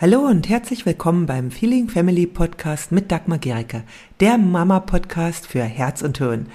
Hallo 0.00 0.20
und 0.20 0.48
herzlich 0.48 0.86
willkommen 0.86 1.26
beim 1.26 1.50
Feeling 1.50 1.90
Family 1.90 2.26
Podcast 2.26 2.90
mit 2.90 3.12
Dagmar 3.12 3.36
Gericke, 3.36 3.82
der 4.20 4.38
Mama-Podcast 4.38 5.46
für 5.46 5.60
Herz 5.60 6.00
und 6.00 6.16
Hirn. 6.16 6.46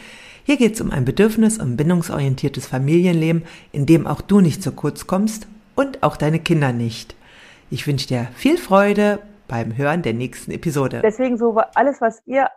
Hier 0.46 0.58
geht 0.58 0.74
es 0.74 0.82
um 0.82 0.90
ein 0.90 1.06
bedürfnis- 1.06 1.62
und 1.62 1.78
bindungsorientiertes 1.78 2.66
Familienleben, 2.66 3.46
in 3.72 3.86
dem 3.86 4.08
auch 4.08 4.22
du 4.22 4.42
nicht 4.42 4.64
zu 4.64 4.72
kurz 4.72 5.06
kommst 5.06 5.48
und 5.76 6.02
auch 6.02 6.18
deine 6.18 6.40
Kinder 6.40 6.74
nicht. 6.74 7.16
Ich 7.70 7.86
wünsche 7.86 8.08
dir 8.08 8.30
viel 8.34 8.58
Freude 8.58 9.20
beim 9.48 9.78
Hören 9.78 10.02
der 10.02 10.16
nächsten 10.16 10.50
Episode. 10.50 11.02
Deswegen 11.04 11.38
so 11.38 11.56
alles, 11.76 12.02
was 12.02 12.24
ihr 12.26 12.50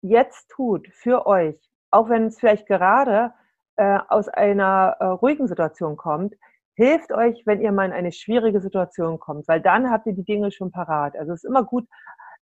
jetzt 0.00 0.48
tut 0.48 0.88
für 0.88 1.24
euch, 1.24 1.54
auch 1.92 2.08
wenn 2.08 2.26
es 2.26 2.40
vielleicht 2.40 2.66
gerade 2.66 3.32
äh, 3.76 4.00
aus 4.08 4.26
einer 4.26 4.96
äh, 4.98 5.04
ruhigen 5.04 5.46
Situation 5.46 5.96
kommt, 5.96 6.34
hilft 6.74 7.12
euch, 7.12 7.42
wenn 7.46 7.60
ihr 7.60 7.72
mal 7.72 7.86
in 7.86 7.92
eine 7.92 8.12
schwierige 8.12 8.60
Situation 8.60 9.18
kommt, 9.18 9.48
weil 9.48 9.60
dann 9.60 9.90
habt 9.90 10.06
ihr 10.06 10.14
die 10.14 10.24
Dinge 10.24 10.50
schon 10.50 10.70
parat. 10.70 11.16
Also 11.16 11.32
es 11.32 11.44
ist 11.44 11.48
immer 11.48 11.64
gut, 11.64 11.86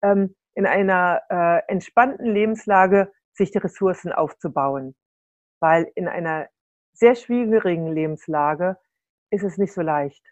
ähm, 0.01 0.35
in 0.55 0.65
einer 0.65 1.21
äh, 1.29 1.61
entspannten 1.67 2.25
Lebenslage 2.25 3.11
sich 3.33 3.51
die 3.51 3.57
Ressourcen 3.57 4.11
aufzubauen, 4.11 4.95
weil 5.59 5.91
in 5.95 6.07
einer 6.07 6.47
sehr 6.93 7.15
schwierigen 7.15 7.91
Lebenslage 7.91 8.77
ist 9.31 9.43
es 9.43 9.57
nicht 9.57 9.73
so 9.73 9.81
leicht. 9.81 10.23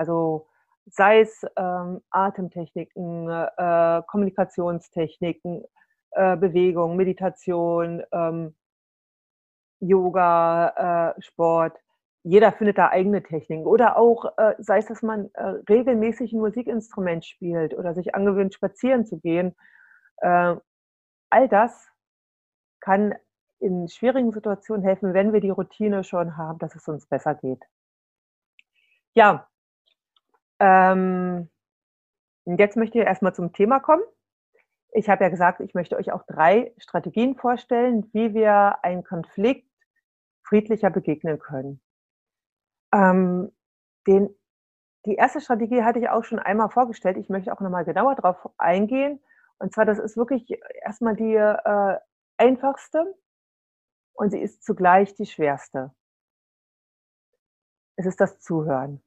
Also 0.00 0.46
sei 0.86 1.20
es 1.20 1.44
ähm, 1.56 2.00
Atemtechniken, 2.08 3.28
äh, 3.28 4.02
Kommunikationstechniken, 4.06 5.62
äh, 6.12 6.36
Bewegung, 6.38 6.96
Meditation, 6.96 8.02
ähm, 8.10 8.56
Yoga, 9.80 11.12
äh, 11.18 11.20
Sport. 11.20 11.76
Jeder 12.22 12.50
findet 12.52 12.78
da 12.78 12.88
eigene 12.88 13.22
Techniken. 13.22 13.66
Oder 13.66 13.98
auch, 13.98 14.24
äh, 14.38 14.54
sei 14.58 14.78
es, 14.78 14.86
dass 14.86 15.02
man 15.02 15.30
äh, 15.34 15.42
regelmäßig 15.68 16.32
ein 16.32 16.40
Musikinstrument 16.40 17.26
spielt 17.26 17.74
oder 17.74 17.92
sich 17.92 18.14
angewöhnt, 18.14 18.54
spazieren 18.54 19.04
zu 19.04 19.18
gehen. 19.20 19.54
Äh, 20.22 20.56
all 21.28 21.48
das 21.48 21.90
kann 22.80 23.14
in 23.58 23.86
schwierigen 23.88 24.32
Situationen 24.32 24.82
helfen, 24.82 25.12
wenn 25.12 25.34
wir 25.34 25.40
die 25.40 25.50
Routine 25.50 26.04
schon 26.04 26.38
haben, 26.38 26.58
dass 26.58 26.74
es 26.74 26.88
uns 26.88 27.06
besser 27.06 27.34
geht. 27.34 27.62
Ja, 29.14 29.49
ähm, 30.60 31.50
jetzt 32.44 32.76
möchte 32.76 32.98
ich 32.98 33.04
erstmal 33.04 33.34
zum 33.34 33.52
Thema 33.52 33.80
kommen. 33.80 34.02
Ich 34.92 35.08
habe 35.08 35.24
ja 35.24 35.30
gesagt, 35.30 35.60
ich 35.60 35.74
möchte 35.74 35.96
euch 35.96 36.12
auch 36.12 36.24
drei 36.26 36.72
Strategien 36.78 37.36
vorstellen, 37.36 38.08
wie 38.12 38.34
wir 38.34 38.84
einen 38.84 39.04
Konflikt 39.04 39.68
friedlicher 40.42 40.90
begegnen 40.90 41.38
können. 41.38 41.80
Ähm, 42.92 43.52
den, 44.06 44.34
die 45.06 45.14
erste 45.14 45.40
Strategie 45.40 45.82
hatte 45.82 46.00
ich 46.00 46.08
auch 46.08 46.24
schon 46.24 46.40
einmal 46.40 46.70
vorgestellt. 46.70 47.16
Ich 47.16 47.28
möchte 47.28 47.52
auch 47.52 47.60
nochmal 47.60 47.84
genauer 47.84 48.16
darauf 48.16 48.50
eingehen. 48.58 49.20
Und 49.58 49.72
zwar, 49.72 49.84
das 49.84 49.98
ist 49.98 50.16
wirklich 50.16 50.50
erstmal 50.82 51.14
die 51.14 51.34
äh, 51.34 51.98
einfachste 52.36 53.14
und 54.14 54.30
sie 54.30 54.40
ist 54.40 54.64
zugleich 54.64 55.14
die 55.14 55.26
schwerste. 55.26 55.94
Es 57.96 58.06
ist 58.06 58.20
das 58.20 58.40
Zuhören. 58.40 59.02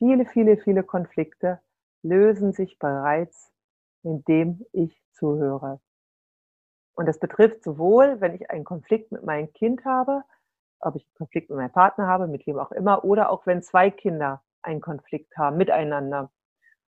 Viele, 0.00 0.24
viele, 0.24 0.56
viele 0.56 0.82
Konflikte 0.82 1.60
lösen 2.02 2.54
sich 2.54 2.78
bereits, 2.78 3.52
indem 4.02 4.64
ich 4.72 4.98
zuhöre. 5.12 5.78
Und 6.94 7.04
das 7.04 7.20
betrifft 7.20 7.62
sowohl, 7.62 8.18
wenn 8.22 8.34
ich 8.34 8.50
einen 8.50 8.64
Konflikt 8.64 9.12
mit 9.12 9.24
meinem 9.24 9.52
Kind 9.52 9.84
habe, 9.84 10.24
ob 10.80 10.96
ich 10.96 11.02
einen 11.04 11.14
Konflikt 11.18 11.50
mit 11.50 11.58
meinem 11.58 11.72
Partner 11.72 12.06
habe, 12.06 12.28
mit 12.28 12.46
wem 12.46 12.58
auch 12.58 12.72
immer, 12.72 13.04
oder 13.04 13.28
auch 13.28 13.44
wenn 13.44 13.62
zwei 13.62 13.90
Kinder 13.90 14.42
einen 14.62 14.80
Konflikt 14.80 15.36
haben 15.36 15.58
miteinander 15.58 16.30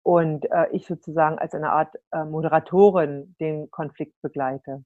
und 0.03 0.49
äh, 0.49 0.69
ich 0.71 0.87
sozusagen 0.87 1.37
als 1.39 1.53
eine 1.53 1.71
Art 1.71 1.93
äh, 2.11 2.23
Moderatorin 2.23 3.35
den 3.41 3.69
Konflikt 3.69 4.21
begleite. 4.21 4.85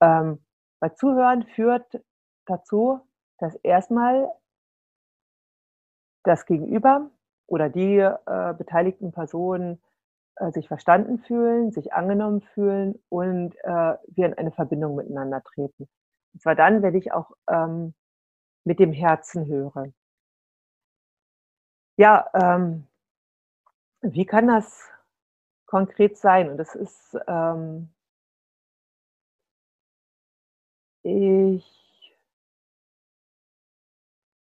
Ähm, 0.00 0.42
weil 0.80 0.94
Zuhören 0.94 1.44
führt 1.44 2.02
dazu, 2.46 3.00
dass 3.38 3.56
erstmal 3.56 4.30
das 6.22 6.46
Gegenüber 6.46 7.10
oder 7.46 7.68
die 7.68 7.98
äh, 7.98 8.54
beteiligten 8.56 9.12
Personen 9.12 9.80
äh, 10.36 10.50
sich 10.52 10.68
verstanden 10.68 11.18
fühlen, 11.18 11.72
sich 11.72 11.92
angenommen 11.92 12.40
fühlen 12.40 13.02
und 13.08 13.54
äh, 13.62 13.96
wir 14.08 14.26
in 14.26 14.34
eine 14.34 14.52
Verbindung 14.52 14.96
miteinander 14.96 15.42
treten. 15.42 15.88
Und 16.32 16.42
zwar 16.42 16.54
dann, 16.54 16.82
wenn 16.82 16.94
ich 16.94 17.12
auch 17.12 17.32
ähm, 17.48 17.94
mit 18.64 18.78
dem 18.78 18.92
Herzen 18.92 19.46
höre. 19.46 19.92
Ja, 21.96 22.30
ähm, 22.34 22.86
wie 24.00 24.24
kann 24.24 24.46
das 24.46 24.88
konkret 25.66 26.16
sein? 26.16 26.50
Und 26.50 26.56
das 26.56 26.74
ist, 26.74 27.18
ähm, 27.26 27.90
ich 31.02 31.79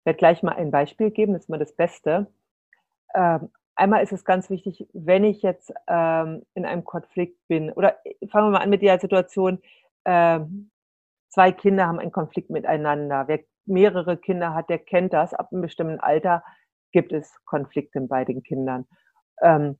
werde 0.09 0.17
gleich 0.17 0.43
mal 0.43 0.55
ein 0.55 0.71
Beispiel 0.71 1.11
geben, 1.11 1.35
das 1.35 1.43
ist 1.43 1.49
mal 1.51 1.59
das 1.59 1.77
Beste. 1.77 2.27
Ähm, 3.15 3.51
einmal 3.77 4.03
ist 4.03 4.13
es 4.13 4.25
ganz 4.25 4.49
wichtig, 4.49 4.89
wenn 4.95 5.23
ich 5.23 5.43
jetzt 5.43 5.71
ähm, 5.87 6.47
in 6.55 6.65
einem 6.65 6.83
Konflikt 6.83 7.37
bin, 7.47 7.71
oder 7.73 7.99
fangen 8.31 8.47
wir 8.47 8.53
mal 8.53 8.63
an 8.63 8.71
mit 8.71 8.81
der 8.81 8.99
Situation, 8.99 9.61
ähm, 10.07 10.71
zwei 11.29 11.53
Kinder 11.53 11.87
haben 11.87 11.99
einen 11.99 12.11
Konflikt 12.11 12.49
miteinander. 12.49 13.29
Wer 13.29 13.41
mehrere 13.67 14.17
Kinder 14.17 14.55
hat, 14.55 14.71
der 14.71 14.79
kennt 14.79 15.13
das. 15.13 15.35
Ab 15.35 15.53
einem 15.53 15.61
bestimmten 15.61 16.01
Alter 16.01 16.43
gibt 16.91 17.13
es 17.13 17.31
Konflikte 17.45 18.01
bei 18.01 18.25
den 18.25 18.43
Kindern. 18.43 18.87
Ähm, 19.43 19.79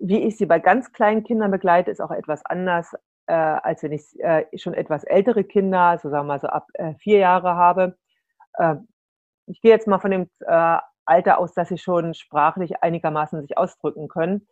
wie 0.00 0.20
ich 0.22 0.38
sie 0.38 0.46
bei 0.46 0.60
ganz 0.60 0.94
kleinen 0.94 1.24
Kindern 1.24 1.50
begleite, 1.50 1.90
ist 1.90 2.00
auch 2.00 2.10
etwas 2.10 2.42
anders, 2.46 2.94
äh, 3.26 3.34
als 3.34 3.82
wenn 3.82 3.92
ich 3.92 4.18
äh, 4.20 4.46
schon 4.56 4.72
etwas 4.72 5.04
ältere 5.04 5.44
Kinder, 5.44 5.98
so 6.02 6.08
sagen 6.08 6.26
wir 6.26 6.34
mal 6.34 6.40
so 6.40 6.46
ab 6.46 6.68
äh, 6.72 6.94
vier 6.94 7.18
Jahre 7.18 7.54
habe. 7.54 7.98
Ich 9.46 9.60
gehe 9.60 9.72
jetzt 9.72 9.86
mal 9.86 9.98
von 9.98 10.10
dem 10.10 10.30
äh, 10.40 10.78
Alter 11.04 11.38
aus, 11.38 11.52
dass 11.54 11.68
sie 11.68 11.78
schon 11.78 12.14
sprachlich 12.14 12.82
einigermaßen 12.82 13.40
sich 13.42 13.58
ausdrücken 13.58 14.08
können. 14.08 14.46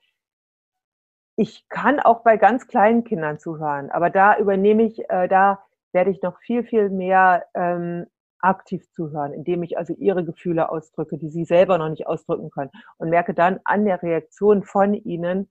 Ich 1.36 1.68
kann 1.68 2.00
auch 2.00 2.22
bei 2.22 2.36
ganz 2.36 2.66
kleinen 2.66 3.04
Kindern 3.04 3.38
zuhören, 3.38 3.90
aber 3.90 4.10
da 4.10 4.36
übernehme 4.36 4.82
ich, 4.82 5.08
äh, 5.08 5.28
da 5.28 5.64
werde 5.92 6.10
ich 6.10 6.22
noch 6.22 6.38
viel, 6.40 6.64
viel 6.64 6.90
mehr 6.90 7.46
ähm, 7.54 8.06
aktiv 8.40 8.90
zuhören, 8.92 9.32
indem 9.32 9.62
ich 9.62 9.78
also 9.78 9.94
ihre 9.94 10.24
Gefühle 10.24 10.70
ausdrücke, 10.70 11.18
die 11.18 11.30
sie 11.30 11.44
selber 11.44 11.78
noch 11.78 11.88
nicht 11.88 12.06
ausdrücken 12.06 12.50
können 12.50 12.70
und 12.98 13.10
merke 13.10 13.34
dann 13.34 13.60
an 13.64 13.84
der 13.84 14.02
Reaktion 14.02 14.62
von 14.62 14.94
ihnen, 14.94 15.50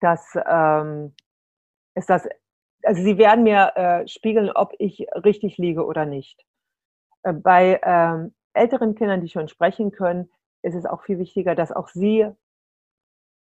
dass 0.00 0.36
ähm, 0.46 1.14
ist 1.94 2.10
das, 2.10 2.28
also 2.82 3.02
sie 3.02 3.18
werden 3.18 3.44
mir 3.44 3.72
äh, 3.76 4.08
spiegeln, 4.08 4.50
ob 4.50 4.72
ich 4.78 5.06
richtig 5.24 5.58
liege 5.58 5.84
oder 5.84 6.06
nicht. 6.06 6.44
Äh, 7.22 7.32
bei 7.32 7.80
ähm, 7.82 8.34
älteren 8.54 8.94
Kindern, 8.94 9.20
die 9.20 9.28
schon 9.28 9.48
sprechen 9.48 9.90
können, 9.92 10.30
ist 10.62 10.74
es 10.74 10.86
auch 10.86 11.02
viel 11.02 11.18
wichtiger, 11.18 11.54
dass 11.54 11.72
auch 11.72 11.88
sie 11.88 12.30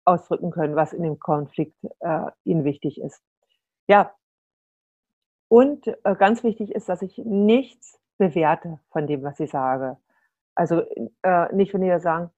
ausdrücken 0.05 0.51
können, 0.51 0.77
was 0.77 0.93
in 0.93 1.03
dem 1.03 1.19
Konflikt 1.19 1.77
äh, 2.01 2.27
ihnen 2.45 2.65
wichtig 2.65 3.01
ist. 3.01 3.23
Ja, 3.89 4.15
und 5.49 5.87
äh, 5.87 6.15
ganz 6.15 6.45
wichtig 6.45 6.73
ist, 6.75 6.89
dass 6.89 7.03
ich 7.03 7.19
nichts 7.19 7.99
bewerte 8.19 8.79
von 8.91 9.07
dem, 9.07 9.23
was 9.23 9.41
ich 9.41 9.51
sage. 9.51 9.97
Also 10.55 10.83
äh, 11.23 11.55
nicht, 11.55 11.73
wenn 11.73 11.81
die 11.81 12.01
sagen, 12.01 12.31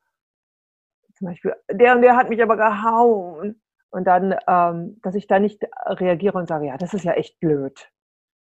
zum 1.14 1.28
Beispiel, 1.28 1.54
der 1.70 1.96
und 1.96 2.02
der 2.02 2.16
hat 2.16 2.28
mich 2.28 2.42
aber 2.42 2.56
gehauen. 2.56 3.60
Und 3.90 4.04
dann, 4.04 4.36
ähm, 4.46 5.00
dass 5.02 5.16
ich 5.16 5.26
da 5.26 5.40
nicht 5.40 5.64
reagiere 5.86 6.38
und 6.38 6.46
sage, 6.46 6.66
ja, 6.66 6.76
das 6.76 6.94
ist 6.94 7.04
ja 7.04 7.12
echt 7.12 7.40
blöd. 7.40 7.90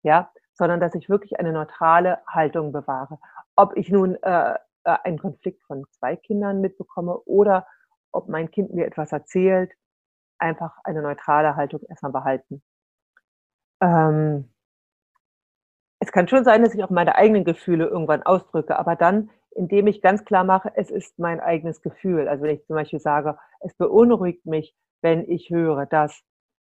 Ja, 0.03 0.33
sondern 0.55 0.81
dass 0.81 0.95
ich 0.95 1.09
wirklich 1.11 1.39
eine 1.39 1.53
neutrale 1.53 2.21
Haltung 2.27 2.73
bewahre 2.73 3.19
ob 3.57 3.77
ich 3.77 3.91
nun 3.91 4.17
äh, 4.23 4.55
äh, 4.85 4.97
einen 5.05 5.19
Konflikt 5.19 5.63
von 5.65 5.85
zwei 5.91 6.17
Kindern 6.17 6.61
mitbekomme 6.61 7.19
oder 7.21 7.67
ob 8.13 8.29
mein 8.29 8.51
Kind 8.51 8.73
mir 8.73 8.87
etwas 8.87 9.13
erzählt, 9.13 9.73
einfach 10.39 10.77
eine 10.85 11.03
neutrale 11.03 11.57
Haltung 11.57 11.81
erstmal 11.89 12.13
behalten. 12.13 12.63
Ähm, 13.81 14.51
es 16.01 16.13
kann 16.13 16.29
schon 16.29 16.45
sein, 16.45 16.63
dass 16.63 16.75
ich 16.75 16.85
auch 16.85 16.91
meine 16.91 17.15
eigenen 17.17 17.45
Gefühle 17.45 17.87
irgendwann 17.87 18.23
ausdrücke, 18.23 18.79
aber 18.79 18.95
dann, 18.95 19.31
indem 19.53 19.87
ich 19.87 20.03
ganz 20.03 20.25
klar 20.25 20.45
mache, 20.45 20.73
es 20.77 20.91
ist 20.91 21.19
mein 21.19 21.41
eigenes 21.41 21.81
Gefühl. 21.81 22.29
Also 22.29 22.45
wenn 22.45 22.57
ich 22.57 22.67
zum 22.67 22.77
Beispiel 22.77 23.01
sage, 23.01 23.39
es 23.61 23.75
beunruhigt 23.75 24.45
mich, 24.45 24.77
wenn 25.01 25.29
ich 25.31 25.51
höre 25.51 25.87
das, 25.87 26.23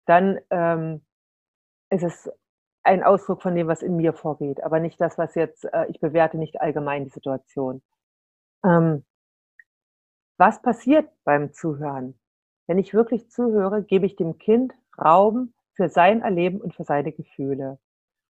dann 0.06 0.38
ähm, 0.50 1.04
ist 1.90 2.04
es 2.04 2.30
ein 2.86 3.02
Ausdruck 3.02 3.42
von 3.42 3.54
dem, 3.54 3.66
was 3.68 3.82
in 3.82 3.96
mir 3.96 4.12
vorgeht, 4.12 4.62
aber 4.62 4.80
nicht 4.80 5.00
das, 5.00 5.18
was 5.18 5.34
jetzt, 5.34 5.64
äh, 5.64 5.86
ich 5.88 6.00
bewerte 6.00 6.38
nicht 6.38 6.60
allgemein 6.60 7.04
die 7.04 7.10
Situation. 7.10 7.82
Ähm, 8.64 9.04
was 10.38 10.62
passiert 10.62 11.08
beim 11.24 11.52
Zuhören? 11.52 12.18
Wenn 12.66 12.78
ich 12.78 12.94
wirklich 12.94 13.30
zuhöre, 13.30 13.82
gebe 13.82 14.06
ich 14.06 14.16
dem 14.16 14.38
Kind 14.38 14.72
Raum 14.98 15.54
für 15.74 15.88
sein 15.88 16.22
Erleben 16.22 16.60
und 16.60 16.74
für 16.74 16.84
seine 16.84 17.12
Gefühle. 17.12 17.78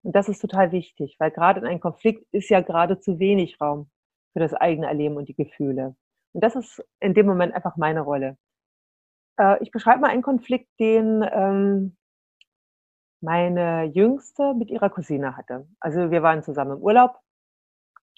Und 0.02 0.14
das 0.14 0.28
ist 0.28 0.40
total 0.40 0.72
wichtig, 0.72 1.16
weil 1.18 1.30
gerade 1.30 1.60
in 1.60 1.66
einem 1.66 1.80
Konflikt 1.80 2.26
ist 2.32 2.50
ja 2.50 2.60
gerade 2.60 3.00
zu 3.00 3.18
wenig 3.18 3.60
Raum 3.60 3.90
für 4.32 4.40
das 4.40 4.54
eigene 4.54 4.86
Erleben 4.86 5.16
und 5.16 5.28
die 5.28 5.34
Gefühle. 5.34 5.96
Und 6.32 6.44
das 6.44 6.56
ist 6.56 6.84
in 7.00 7.14
dem 7.14 7.26
Moment 7.26 7.54
einfach 7.54 7.76
meine 7.76 8.02
Rolle. 8.02 8.36
Äh, 9.38 9.62
ich 9.62 9.70
beschreibe 9.70 10.00
mal 10.00 10.10
einen 10.10 10.22
Konflikt, 10.22 10.68
den 10.78 11.24
ähm, 11.30 11.96
meine 13.24 13.84
Jüngste 13.84 14.54
mit 14.54 14.70
ihrer 14.70 14.90
Cousine 14.90 15.36
hatte. 15.36 15.66
Also 15.80 16.10
wir 16.10 16.22
waren 16.22 16.42
zusammen 16.42 16.76
im 16.76 16.82
Urlaub 16.82 17.18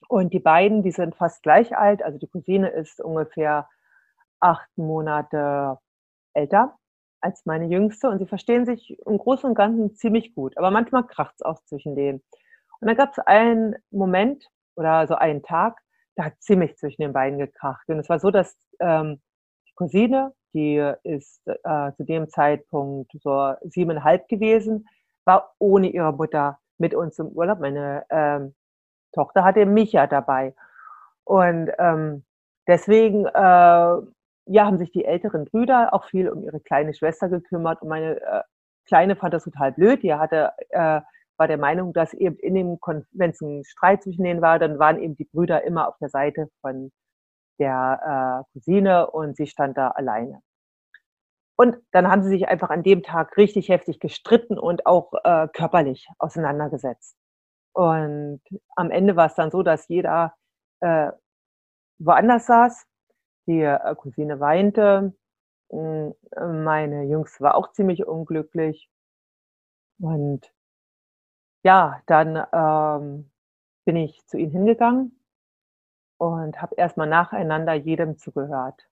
und 0.09 0.33
die 0.33 0.41
beiden, 0.41 0.83
die 0.83 0.91
sind 0.91 1.15
fast 1.15 1.43
gleich 1.43 1.77
alt. 1.77 2.03
Also 2.03 2.19
die 2.19 2.27
Cousine 2.27 2.69
ist 2.69 3.01
ungefähr 3.01 3.69
acht 4.41 4.69
Monate 4.77 5.79
älter 6.35 6.77
als 7.21 7.47
meine 7.47 7.67
Jüngste 7.67 8.09
und 8.09 8.19
sie 8.19 8.27
verstehen 8.27 8.67
sich 8.67 8.99
im 9.07 9.19
Großen 9.19 9.49
und 9.49 9.55
Ganzen 9.55 9.95
ziemlich 9.95 10.35
gut. 10.35 10.57
Aber 10.59 10.71
manchmal 10.71 11.07
kracht 11.07 11.35
es 11.37 11.43
auch 11.43 11.63
zwischen 11.65 11.95
denen. 11.95 12.23
Und 12.81 12.89
dann 12.89 12.97
gab 12.97 13.13
es 13.13 13.19
einen 13.19 13.77
Moment 13.91 14.47
oder 14.75 15.07
so 15.07 15.15
einen 15.15 15.43
Tag, 15.43 15.81
da 16.17 16.25
hat 16.27 16.35
ziemlich 16.41 16.77
zwischen 16.77 17.03
den 17.03 17.13
beiden 17.13 17.39
gekracht. 17.39 17.89
Und 17.89 17.99
es 17.99 18.09
war 18.09 18.19
so, 18.19 18.31
dass 18.31 18.57
ähm, 18.81 19.21
die 19.69 19.75
Cousine, 19.75 20.35
die 20.53 20.77
ist 21.03 21.47
äh, 21.47 21.93
zu 21.97 22.05
dem 22.05 22.29
Zeitpunkt 22.29 23.13
so 23.21 23.55
siebeneinhalb 23.65 24.29
gewesen, 24.29 24.87
war 25.27 25.55
ohne 25.59 25.89
ihre 25.89 26.13
Mutter 26.13 26.59
mit 26.79 26.95
uns 26.95 27.19
im 27.19 27.29
Urlaub. 27.29 27.61
Meine 27.61 28.05
ähm, 28.11 28.55
Tochter 29.13 29.45
hatte 29.45 29.67
mich 29.67 29.93
ja 29.93 30.07
dabei. 30.07 30.55
Und 31.25 31.71
ähm, 31.79 32.25
deswegen 32.67 33.27
äh, 33.27 33.31
ja, 34.49 34.65
haben 34.65 34.79
sich 34.79 34.93
die 34.93 35.05
älteren 35.05 35.45
Brüder 35.45 35.93
auch 35.93 36.05
viel 36.07 36.31
um 36.31 36.45
ihre 36.45 36.61
kleine 36.61 36.95
Schwester 36.95 37.29
gekümmert. 37.29 37.83
Und 37.83 37.89
meine 37.89 38.21
äh, 38.21 38.43
Kleine 38.87 39.17
fand 39.17 39.35
das 39.35 39.45
total 39.45 39.73
blöd. 39.73 40.03
Die 40.03 40.15
hatte, 40.15 40.53
äh, 40.71 41.01
war 41.37 41.49
der 41.49 41.59
Meinung, 41.59 41.93
dass 41.93 42.15
eben 42.15 42.37
in 42.37 42.55
dem, 42.55 42.79
wenn 43.13 43.31
es 43.31 43.41
ein 43.41 43.65
Streit 43.65 44.03
zwischen 44.03 44.25
denen 44.25 44.41
war, 44.41 44.59
dann 44.59 44.79
waren 44.79 44.99
eben 45.01 45.17
die 45.17 45.25
Brüder 45.25 45.65
immer 45.65 45.89
auf 45.89 45.99
der 45.99 46.09
Seite 46.09 46.49
von 46.61 46.93
der 47.59 48.45
äh, 48.47 48.53
Cousine 48.53 49.11
und 49.11 49.37
sie 49.37 49.47
stand 49.47 49.77
da 49.77 49.89
alleine. 49.89 50.41
Und 51.57 51.79
dann 51.91 52.09
haben 52.09 52.23
sie 52.23 52.29
sich 52.29 52.49
einfach 52.49 52.71
an 52.71 52.83
dem 52.83 53.03
Tag 53.03 53.37
richtig 53.37 53.69
heftig 53.71 53.99
gestritten 53.99 54.59
und 54.59 54.87
auch 54.87 55.13
äh, 55.25 55.49
körperlich 55.49 56.09
auseinandergesetzt. 56.19 57.17
Und 57.73 58.43
am 58.77 58.91
Ende 58.91 59.17
war 59.17 59.27
es 59.27 59.35
dann 59.35 59.51
so, 59.51 59.63
dass 59.63 59.89
jeder 59.89 60.35
äh, 60.81 61.11
woanders 61.99 62.47
saß 62.47 62.87
die 63.47 63.63
äh, 63.63 63.95
Cousine 63.97 64.41
weinte. 64.41 65.15
Hm, 65.71 66.15
meine 66.65 67.05
Jüngste 67.05 67.43
war 67.45 67.55
auch 67.57 67.73
ziemlich 67.73 68.07
unglücklich. 68.07 68.91
Und 69.99 70.53
ja, 71.65 72.01
dann 72.07 72.47
ähm, 72.53 73.31
bin 73.85 73.97
ich 73.97 74.25
zu 74.27 74.37
ihnen 74.39 74.53
hingegangen 74.53 75.19
und 76.19 76.61
habe 76.61 76.75
erstmal 76.77 77.09
nacheinander 77.09 77.75
jedem 77.75 78.19
zugehört, 78.19 78.89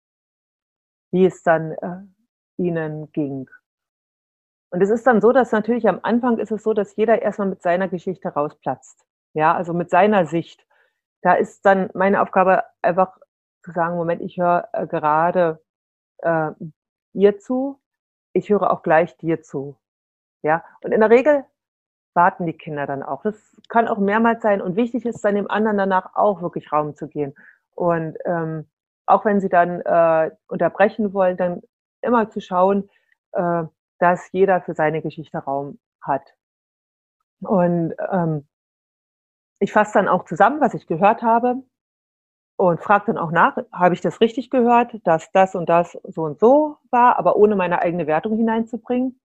wie 1.13 1.27
es 1.27 1.43
dann 1.43 1.73
äh, 1.73 2.03
ihnen 2.57 3.11
ging. 3.13 3.49
Und 4.71 4.81
es 4.83 4.91
ist 4.91 5.07
dann 5.07 5.21
so, 5.21 5.33
dass 5.33 5.53
natürlich 5.53 5.89
am 5.89 6.01
Anfang 6.03 6.39
ist 6.39 6.51
es 6.51 6.63
so, 6.63 6.75
dass 6.75 6.97
jeder 6.97 7.23
erstmal 7.23 7.49
mit 7.49 7.63
seiner 7.63 7.89
Geschichte 7.89 8.29
rausplatzt. 8.29 9.05
Ja, 9.33 9.55
also 9.55 9.73
mit 9.73 9.91
seiner 9.91 10.27
Sicht. 10.27 10.67
Da 11.23 11.35
ist 11.35 11.65
dann 11.65 11.91
meine 11.95 12.21
Aufgabe 12.21 12.65
einfach 12.83 13.17
zu 13.63 13.73
sagen, 13.73 13.97
Moment, 13.97 14.21
ich 14.21 14.37
höre 14.37 14.69
äh, 14.73 14.87
gerade 14.87 15.63
äh, 16.19 16.51
ihr 17.13 17.39
zu, 17.39 17.81
ich 18.33 18.51
höre 18.51 18.71
auch 18.71 18.83
gleich 18.83 19.17
dir 19.17 19.43
zu. 19.43 19.77
Ja, 20.43 20.65
und 20.83 20.93
in 20.93 21.01
der 21.01 21.11
Regel 21.11 21.45
warten 22.15 22.47
die 22.47 22.53
Kinder 22.53 22.87
dann 22.87 23.03
auch. 23.03 23.23
Das 23.23 23.61
kann 23.69 23.89
auch 23.89 23.99
mehrmals 23.99 24.43
sein 24.43 24.61
und 24.61 24.77
wichtig 24.77 25.07
ist 25.07 25.25
dann 25.25 25.35
dem 25.35 25.51
anderen 25.51 25.79
danach 25.79 26.15
auch 26.15 26.43
wirklich 26.43 26.73
Raum 26.73 26.95
zu 26.95 27.09
gehen. 27.09 27.35
Und 27.75 28.17
ähm, 28.25 28.69
auch 29.07 29.25
wenn 29.25 29.41
sie 29.41 29.49
dann 29.49 29.81
äh, 29.81 30.31
unterbrechen 30.49 31.13
wollen, 31.13 31.37
dann 31.37 31.63
immer 32.05 32.31
zu 32.31 32.41
schauen, 32.41 32.89
äh, 33.33 33.65
dass 33.99 34.31
jeder 34.33 34.61
für 34.63 34.75
seine 34.75 35.03
Geschichte 35.03 35.39
Raum 35.39 35.79
hat. 36.01 36.35
Und 37.41 37.95
ähm, 38.13 38.47
ich 39.59 39.73
fasse 39.73 39.95
dann 39.95 40.09
auch 40.09 40.25
zusammen, 40.25 40.61
was 40.61 40.75
ich 40.75 40.87
gehört 40.87 41.23
habe 41.23 41.63
und 42.57 42.81
frage 42.81 43.07
dann 43.07 43.19
auch 43.19 43.31
nach, 43.31 43.57
habe 43.73 43.95
ich 43.95 44.01
das 44.01 44.21
richtig 44.21 44.51
gehört, 44.51 45.01
dass 45.05 45.31
das 45.33 45.55
und 45.55 45.69
das 45.69 45.99
so 46.05 46.23
und 46.23 46.39
so 46.39 46.77
war, 46.91 47.19
aber 47.19 47.37
ohne 47.37 47.57
meine 47.57 47.83
eigene 47.83 48.07
Wertung 48.07 48.37
hineinzubringen. 48.37 49.21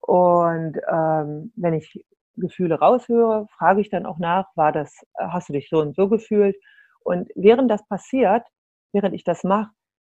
Und 0.00 0.78
ähm, 0.90 1.52
wenn 1.56 1.74
ich 1.74 2.04
Gefühle 2.36 2.78
raushöre, 2.78 3.46
frage 3.56 3.80
ich 3.80 3.90
dann 3.90 4.06
auch 4.06 4.18
nach, 4.18 4.48
war 4.56 4.72
das, 4.72 5.04
hast 5.18 5.48
du 5.48 5.52
dich 5.52 5.68
so 5.68 5.80
und 5.80 5.94
so 5.94 6.08
gefühlt? 6.08 6.56
Und 7.00 7.30
während 7.34 7.70
das 7.70 7.86
passiert, 7.86 8.46
während 8.92 9.14
ich 9.14 9.24
das 9.24 9.44
mache, 9.44 9.70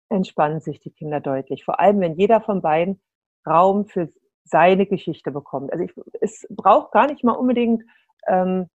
entspannen 0.09 0.61
sich 0.61 0.79
die 0.79 0.91
Kinder 0.91 1.19
deutlich. 1.19 1.65
Vor 1.65 1.79
allem, 1.79 1.99
wenn 1.99 2.15
jeder 2.15 2.41
von 2.41 2.61
beiden 2.61 3.01
Raum 3.47 3.85
für 3.85 4.11
seine 4.43 4.85
Geschichte 4.85 5.31
bekommt. 5.31 5.71
Also 5.73 5.85
ich, 5.85 5.93
es 6.21 6.45
braucht 6.49 6.91
gar 6.91 7.07
nicht 7.07 7.23
mal 7.23 7.33
unbedingt 7.33 7.83
ähm, 8.27 8.69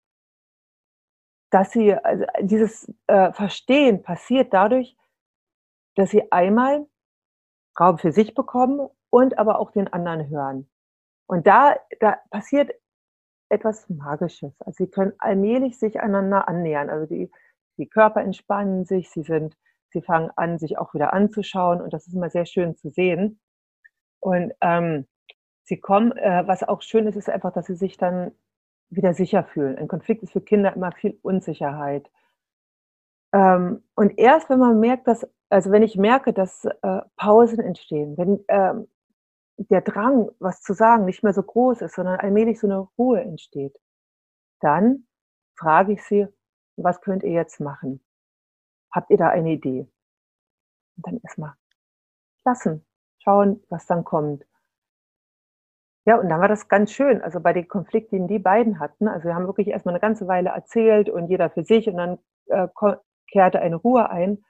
dass 1.50 1.72
sie, 1.72 1.94
also 1.94 2.24
dieses 2.40 2.92
äh, 3.08 3.32
Verstehen 3.32 4.02
passiert 4.02 4.52
dadurch, 4.54 4.96
dass 5.96 6.10
sie 6.10 6.30
einmal 6.32 6.86
Raum 7.78 7.98
für 7.98 8.12
sich 8.12 8.34
bekommen 8.34 8.88
und 9.10 9.38
aber 9.38 9.58
auch 9.58 9.72
den 9.72 9.92
anderen 9.92 10.28
hören. 10.28 10.70
Und 11.26 11.46
da, 11.46 11.76
da 11.98 12.18
passiert 12.30 12.72
etwas 13.48 13.88
Magisches. 13.88 14.54
Also 14.62 14.84
sie 14.84 14.90
können 14.90 15.12
allmählich 15.18 15.78
sich 15.78 16.00
einander 16.00 16.48
annähern. 16.48 16.88
Also 16.88 17.06
die, 17.06 17.30
die 17.78 17.88
Körper 17.88 18.20
entspannen 18.20 18.84
sich, 18.84 19.10
sie 19.10 19.22
sind, 19.22 19.56
sie 19.92 20.02
fangen 20.02 20.30
an, 20.36 20.58
sich 20.58 20.78
auch 20.78 20.94
wieder 20.94 21.12
anzuschauen 21.12 21.80
und 21.80 21.92
das 21.92 22.06
ist 22.06 22.14
immer 22.14 22.30
sehr 22.30 22.46
schön 22.46 22.76
zu 22.76 22.90
sehen. 22.90 23.40
Und 24.20 24.52
ähm, 24.60 25.06
sie 25.64 25.78
kommen, 25.80 26.12
äh, 26.12 26.46
was 26.46 26.62
auch 26.62 26.82
schön 26.82 27.06
ist, 27.06 27.16
ist 27.16 27.30
einfach, 27.30 27.52
dass 27.52 27.66
sie 27.66 27.76
sich 27.76 27.96
dann 27.96 28.32
wieder 28.90 29.14
sicher 29.14 29.44
fühlen. 29.44 29.78
Ein 29.78 29.88
Konflikt 29.88 30.22
ist 30.22 30.32
für 30.32 30.40
Kinder 30.40 30.74
immer 30.74 30.92
viel 30.92 31.18
Unsicherheit. 31.22 32.10
Ähm, 33.32 33.84
und 33.94 34.18
erst 34.18 34.50
wenn 34.50 34.58
man 34.58 34.80
merkt, 34.80 35.06
dass, 35.06 35.26
also 35.48 35.70
wenn 35.70 35.82
ich 35.82 35.96
merke, 35.96 36.32
dass 36.32 36.64
äh, 36.64 37.00
Pausen 37.16 37.60
entstehen, 37.60 38.16
wenn 38.18 38.44
ähm, 38.48 38.88
der 39.56 39.82
Drang, 39.82 40.30
was 40.38 40.62
zu 40.62 40.72
sagen, 40.74 41.04
nicht 41.04 41.22
mehr 41.22 41.34
so 41.34 41.42
groß 41.42 41.82
ist, 41.82 41.94
sondern 41.94 42.18
allmählich 42.18 42.58
so 42.58 42.66
eine 42.66 42.88
Ruhe 42.98 43.20
entsteht, 43.20 43.78
dann 44.60 45.06
frage 45.56 45.92
ich 45.92 46.02
sie, 46.02 46.26
was 46.76 47.00
könnt 47.00 47.22
ihr 47.22 47.32
jetzt 47.32 47.60
machen? 47.60 48.00
Habt 48.92 49.10
ihr 49.10 49.18
da 49.18 49.28
eine 49.28 49.52
Idee? 49.52 49.88
Und 50.96 51.06
dann 51.06 51.20
erstmal 51.22 51.54
lassen, 52.44 52.84
schauen, 53.18 53.62
was 53.68 53.86
dann 53.86 54.04
kommt. 54.04 54.44
Ja, 56.06 56.16
und 56.16 56.28
dann 56.28 56.40
war 56.40 56.48
das 56.48 56.68
ganz 56.68 56.92
schön. 56.92 57.20
Also 57.22 57.40
bei 57.40 57.52
den 57.52 57.68
Konflikten, 57.68 58.26
die 58.26 58.34
die 58.34 58.38
beiden 58.38 58.80
hatten, 58.80 59.06
also 59.06 59.28
wir 59.28 59.34
haben 59.34 59.46
wirklich 59.46 59.68
erstmal 59.68 59.94
eine 59.94 60.00
ganze 60.00 60.26
Weile 60.26 60.50
erzählt 60.50 61.10
und 61.10 61.28
jeder 61.28 61.50
für 61.50 61.62
sich 61.62 61.88
und 61.88 61.96
dann 61.96 62.18
äh, 62.46 62.68
kehrte 63.30 63.60
eine 63.60 63.76
Ruhe 63.76 64.10
ein. 64.10 64.44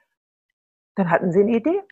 Dann 0.95 1.09
hatten 1.09 1.31
sie 1.31 1.41
eine 1.41 1.55
Idee. 1.55 1.83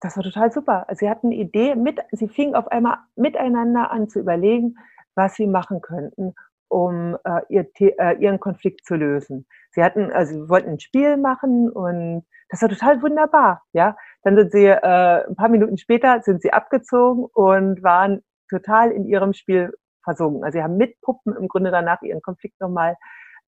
Das 0.00 0.16
war 0.16 0.24
total 0.24 0.52
super. 0.52 0.88
Also 0.88 1.00
sie 1.00 1.10
hatten 1.10 1.28
eine 1.28 1.36
Idee 1.36 1.74
mit, 1.74 2.00
sie 2.12 2.28
fingen 2.28 2.54
auf 2.54 2.68
einmal 2.68 2.98
miteinander 3.16 3.90
an 3.90 4.08
zu 4.08 4.20
überlegen, 4.20 4.76
was 5.14 5.34
sie 5.34 5.46
machen 5.46 5.80
könnten, 5.80 6.34
um 6.72 7.18
äh, 7.24 7.42
ihr, 7.50 7.66
äh, 7.78 8.16
ihren 8.16 8.40
Konflikt 8.40 8.86
zu 8.86 8.94
lösen. 8.94 9.46
Sie 9.72 9.84
hatten, 9.84 10.10
also 10.10 10.32
sie 10.32 10.48
wollten 10.48 10.70
ein 10.70 10.80
Spiel 10.80 11.18
machen 11.18 11.70
und 11.70 12.24
das 12.48 12.62
war 12.62 12.70
total 12.70 13.02
wunderbar. 13.02 13.62
Ja, 13.74 13.94
dann 14.22 14.36
sind 14.36 14.52
sie 14.52 14.66
äh, 14.66 15.26
ein 15.26 15.36
paar 15.36 15.50
Minuten 15.50 15.76
später 15.76 16.22
sind 16.22 16.40
sie 16.40 16.52
abgezogen 16.52 17.26
und 17.34 17.82
waren 17.82 18.22
total 18.48 18.90
in 18.90 19.04
ihrem 19.04 19.34
Spiel 19.34 19.74
versunken. 20.02 20.44
Also 20.44 20.58
sie 20.58 20.62
haben 20.62 20.78
mit 20.78 20.98
Puppen 21.02 21.36
im 21.36 21.46
Grunde 21.46 21.70
danach 21.70 22.00
ihren 22.00 22.22
Konflikt 22.22 22.58
nochmal 22.58 22.96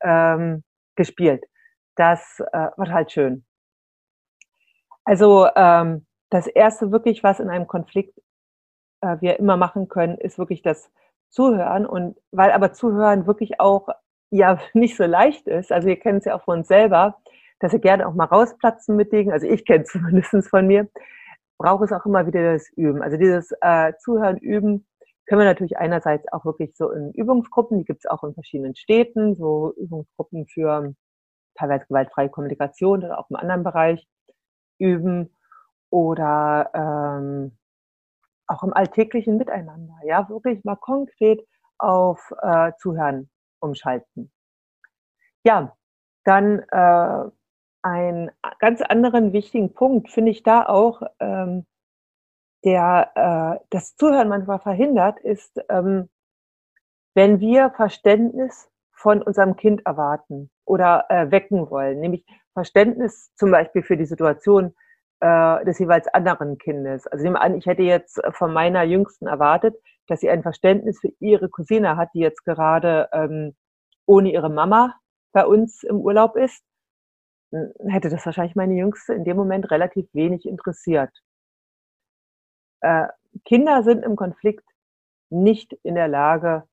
ähm, 0.02 0.62
gespielt. 0.94 1.44
Das 1.96 2.40
äh, 2.52 2.68
war 2.76 2.88
halt 2.90 3.10
schön. 3.10 3.46
Also 5.04 5.48
ähm, 5.56 6.06
das 6.28 6.46
Erste 6.46 6.92
wirklich, 6.92 7.24
was 7.24 7.40
in 7.40 7.48
einem 7.48 7.66
Konflikt 7.66 8.18
äh, 9.00 9.16
wir 9.20 9.38
immer 9.38 9.56
machen 9.56 9.88
können, 9.88 10.18
ist 10.18 10.38
wirklich 10.38 10.60
das 10.60 10.90
Zuhören. 11.34 11.84
Und 11.84 12.16
weil 12.32 12.52
aber 12.52 12.72
Zuhören 12.72 13.26
wirklich 13.26 13.60
auch 13.60 13.88
ja 14.30 14.58
nicht 14.74 14.96
so 14.96 15.04
leicht 15.04 15.46
ist, 15.46 15.72
also 15.72 15.88
wir 15.88 15.98
kennen 15.98 16.18
es 16.18 16.24
ja 16.24 16.36
auch 16.36 16.44
von 16.44 16.60
uns 16.60 16.68
selber, 16.68 17.18
dass 17.60 17.72
wir 17.72 17.80
gerne 17.80 18.06
auch 18.08 18.14
mal 18.14 18.24
rausplatzen 18.24 18.96
mit 18.96 19.12
Dingen, 19.12 19.32
also 19.32 19.46
ich 19.46 19.64
kenne 19.66 19.84
es 19.84 19.90
zumindest 19.90 20.48
von 20.48 20.66
mir, 20.66 20.88
brauche 21.58 21.84
es 21.84 21.92
auch 21.92 22.06
immer 22.06 22.26
wieder 22.26 22.52
das 22.52 22.68
Üben. 22.76 23.02
Also 23.02 23.16
dieses 23.16 23.52
äh, 23.60 23.92
Zuhören, 23.98 24.38
Üben, 24.38 24.86
können 25.26 25.40
wir 25.40 25.46
natürlich 25.46 25.78
einerseits 25.78 26.30
auch 26.32 26.44
wirklich 26.44 26.76
so 26.76 26.90
in 26.90 27.10
Übungsgruppen, 27.12 27.78
die 27.78 27.84
gibt 27.84 28.04
es 28.04 28.10
auch 28.10 28.24
in 28.24 28.34
verschiedenen 28.34 28.76
Städten, 28.76 29.36
so 29.36 29.72
Übungsgruppen 29.76 30.46
für 30.46 30.94
teilweise 31.54 31.86
gewaltfreie 31.86 32.28
Kommunikation 32.28 33.04
oder 33.04 33.18
auch 33.18 33.30
im 33.30 33.36
anderen 33.36 33.64
Bereich 33.64 34.06
üben 34.78 35.34
oder 35.90 36.70
ähm, 36.74 37.56
auch 38.46 38.62
im 38.62 38.72
alltäglichen 38.72 39.36
Miteinander. 39.36 39.94
Ja, 40.04 40.28
wirklich 40.28 40.64
mal 40.64 40.76
konkret 40.76 41.46
auf 41.78 42.32
äh, 42.42 42.72
Zuhören 42.78 43.30
umschalten. 43.60 44.32
Ja, 45.44 45.76
dann 46.24 46.60
äh, 46.70 47.30
einen 47.82 48.30
ganz 48.58 48.80
anderen 48.80 49.32
wichtigen 49.32 49.74
Punkt 49.74 50.10
finde 50.10 50.30
ich 50.30 50.42
da 50.42 50.66
auch, 50.66 51.02
ähm, 51.20 51.66
der 52.64 53.10
äh, 53.60 53.64
das 53.70 53.94
Zuhören 53.96 54.28
manchmal 54.28 54.58
verhindert, 54.58 55.20
ist, 55.20 55.60
ähm, 55.68 56.08
wenn 57.14 57.40
wir 57.40 57.70
Verständnis 57.70 58.70
von 58.92 59.22
unserem 59.22 59.56
Kind 59.56 59.84
erwarten 59.84 60.50
oder 60.64 61.04
äh, 61.10 61.30
wecken 61.30 61.70
wollen, 61.70 62.00
nämlich 62.00 62.24
Verständnis 62.54 63.32
zum 63.34 63.50
Beispiel 63.50 63.82
für 63.82 63.98
die 63.98 64.06
Situation 64.06 64.74
äh, 65.21 65.64
des 65.64 65.78
jeweils 65.78 66.09
anderen 66.09 66.59
Kindes. 66.59 67.06
Also 67.06 67.25
nehmen 67.25 67.37
an, 67.37 67.54
ich 67.54 67.66
hätte 67.66 67.83
jetzt 67.83 68.21
von 68.33 68.52
meiner 68.52 68.83
Jüngsten 68.83 69.26
erwartet, 69.26 69.76
dass 70.06 70.21
sie 70.21 70.30
ein 70.30 70.42
Verständnis 70.42 71.00
für 71.00 71.12
ihre 71.21 71.49
Cousine 71.49 71.97
hat, 71.97 72.11
die 72.14 72.21
jetzt 72.21 72.44
gerade 72.44 73.09
ähm, 73.12 73.54
ohne 74.06 74.33
ihre 74.33 74.50
Mama 74.50 74.94
bei 75.33 75.47
uns 75.47 75.83
im 75.83 76.00
Urlaub 76.00 76.37
ist, 76.37 76.62
hätte 77.87 78.09
das 78.09 78.25
wahrscheinlich 78.26 78.56
meine 78.56 78.75
Jüngste 78.75 79.14
in 79.14 79.25
dem 79.25 79.37
Moment 79.37 79.71
relativ 79.71 80.06
wenig 80.12 80.47
interessiert. 80.47 81.11
Äh, 82.80 83.09
Kinder 83.44 83.83
sind 83.83 84.04
im 84.04 84.16
Konflikt 84.16 84.64
nicht 85.30 85.73
in 85.83 85.94
der 85.94 86.09
Lage, 86.09 86.64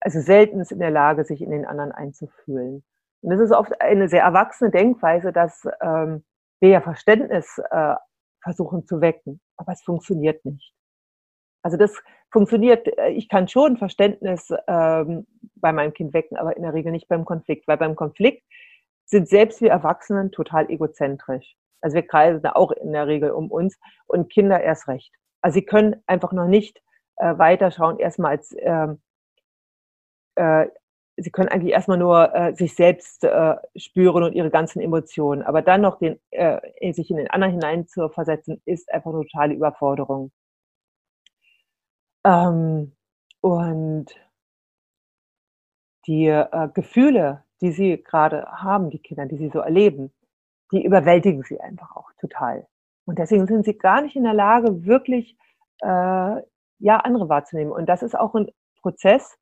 also 0.00 0.20
selten 0.20 0.62
in 0.62 0.78
der 0.78 0.90
Lage, 0.90 1.24
sich 1.24 1.42
in 1.42 1.50
den 1.50 1.66
anderen 1.66 1.92
einzufühlen. 1.92 2.84
Und 3.22 3.30
das 3.30 3.40
ist 3.40 3.52
oft 3.52 3.80
eine 3.80 4.08
sehr 4.08 4.22
erwachsene 4.22 4.70
Denkweise, 4.70 5.32
dass 5.32 5.66
ähm, 5.82 6.24
wir 6.60 6.70
ja 6.70 6.80
Verständnis 6.80 7.60
äh, 7.70 7.94
versuchen 8.42 8.86
zu 8.86 9.00
wecken, 9.00 9.40
aber 9.56 9.72
es 9.72 9.82
funktioniert 9.82 10.44
nicht. 10.44 10.72
Also 11.62 11.76
das 11.76 11.92
funktioniert, 12.30 12.86
äh, 12.98 13.10
ich 13.10 13.28
kann 13.28 13.48
schon 13.48 13.76
Verständnis 13.76 14.52
ähm, 14.66 15.26
bei 15.56 15.72
meinem 15.72 15.92
Kind 15.92 16.14
wecken, 16.14 16.36
aber 16.36 16.56
in 16.56 16.62
der 16.62 16.74
Regel 16.74 16.92
nicht 16.92 17.08
beim 17.08 17.24
Konflikt, 17.24 17.68
weil 17.68 17.76
beim 17.76 17.96
Konflikt 17.96 18.42
sind 19.06 19.28
selbst 19.28 19.60
wir 19.60 19.70
Erwachsenen 19.70 20.30
total 20.30 20.70
egozentrisch. 20.70 21.56
Also 21.80 21.96
wir 21.96 22.06
kreisen 22.06 22.42
da 22.42 22.52
auch 22.52 22.72
in 22.72 22.92
der 22.92 23.06
Regel 23.06 23.30
um 23.30 23.50
uns 23.50 23.78
und 24.06 24.30
Kinder 24.30 24.60
erst 24.60 24.88
recht. 24.88 25.12
Also 25.42 25.54
sie 25.54 25.64
können 25.64 26.02
einfach 26.06 26.32
noch 26.32 26.46
nicht 26.46 26.80
äh, 27.16 27.36
weiterschauen, 27.38 27.98
erstmal 27.98 28.32
als 28.32 28.54
ähm, 28.58 29.00
äh, 30.36 30.66
sie 31.22 31.30
können 31.30 31.48
eigentlich 31.48 31.72
erstmal 31.72 31.98
nur 31.98 32.34
äh, 32.34 32.54
sich 32.54 32.74
selbst 32.74 33.24
äh, 33.24 33.56
spüren 33.76 34.24
und 34.24 34.34
ihre 34.34 34.50
ganzen 34.50 34.80
Emotionen. 34.80 35.42
Aber 35.42 35.62
dann 35.62 35.80
noch 35.82 35.98
den, 35.98 36.18
äh, 36.30 36.92
sich 36.92 37.10
in 37.10 37.16
den 37.16 37.30
anderen 37.30 37.52
hinein 37.54 37.86
zu 37.86 38.08
versetzen, 38.08 38.60
ist 38.64 38.92
einfach 38.92 39.12
eine 39.12 39.22
totale 39.22 39.54
Überforderung. 39.54 40.32
Ähm, 42.24 42.92
und 43.40 44.06
die 46.06 46.26
äh, 46.26 46.68
Gefühle, 46.74 47.44
die 47.60 47.72
sie 47.72 48.02
gerade 48.02 48.46
haben, 48.46 48.90
die 48.90 48.98
Kinder, 48.98 49.26
die 49.26 49.36
sie 49.36 49.50
so 49.50 49.60
erleben, 49.60 50.12
die 50.72 50.84
überwältigen 50.84 51.42
sie 51.42 51.60
einfach 51.60 51.96
auch 51.96 52.10
total. 52.20 52.66
Und 53.06 53.18
deswegen 53.18 53.46
sind 53.46 53.64
sie 53.64 53.76
gar 53.76 54.02
nicht 54.02 54.16
in 54.16 54.24
der 54.24 54.34
Lage, 54.34 54.86
wirklich 54.86 55.36
äh, 55.82 55.86
ja 55.86 56.96
andere 56.98 57.28
wahrzunehmen. 57.28 57.72
Und 57.72 57.86
das 57.86 58.02
ist 58.02 58.18
auch 58.18 58.34
ein 58.34 58.50
Prozess, 58.82 59.36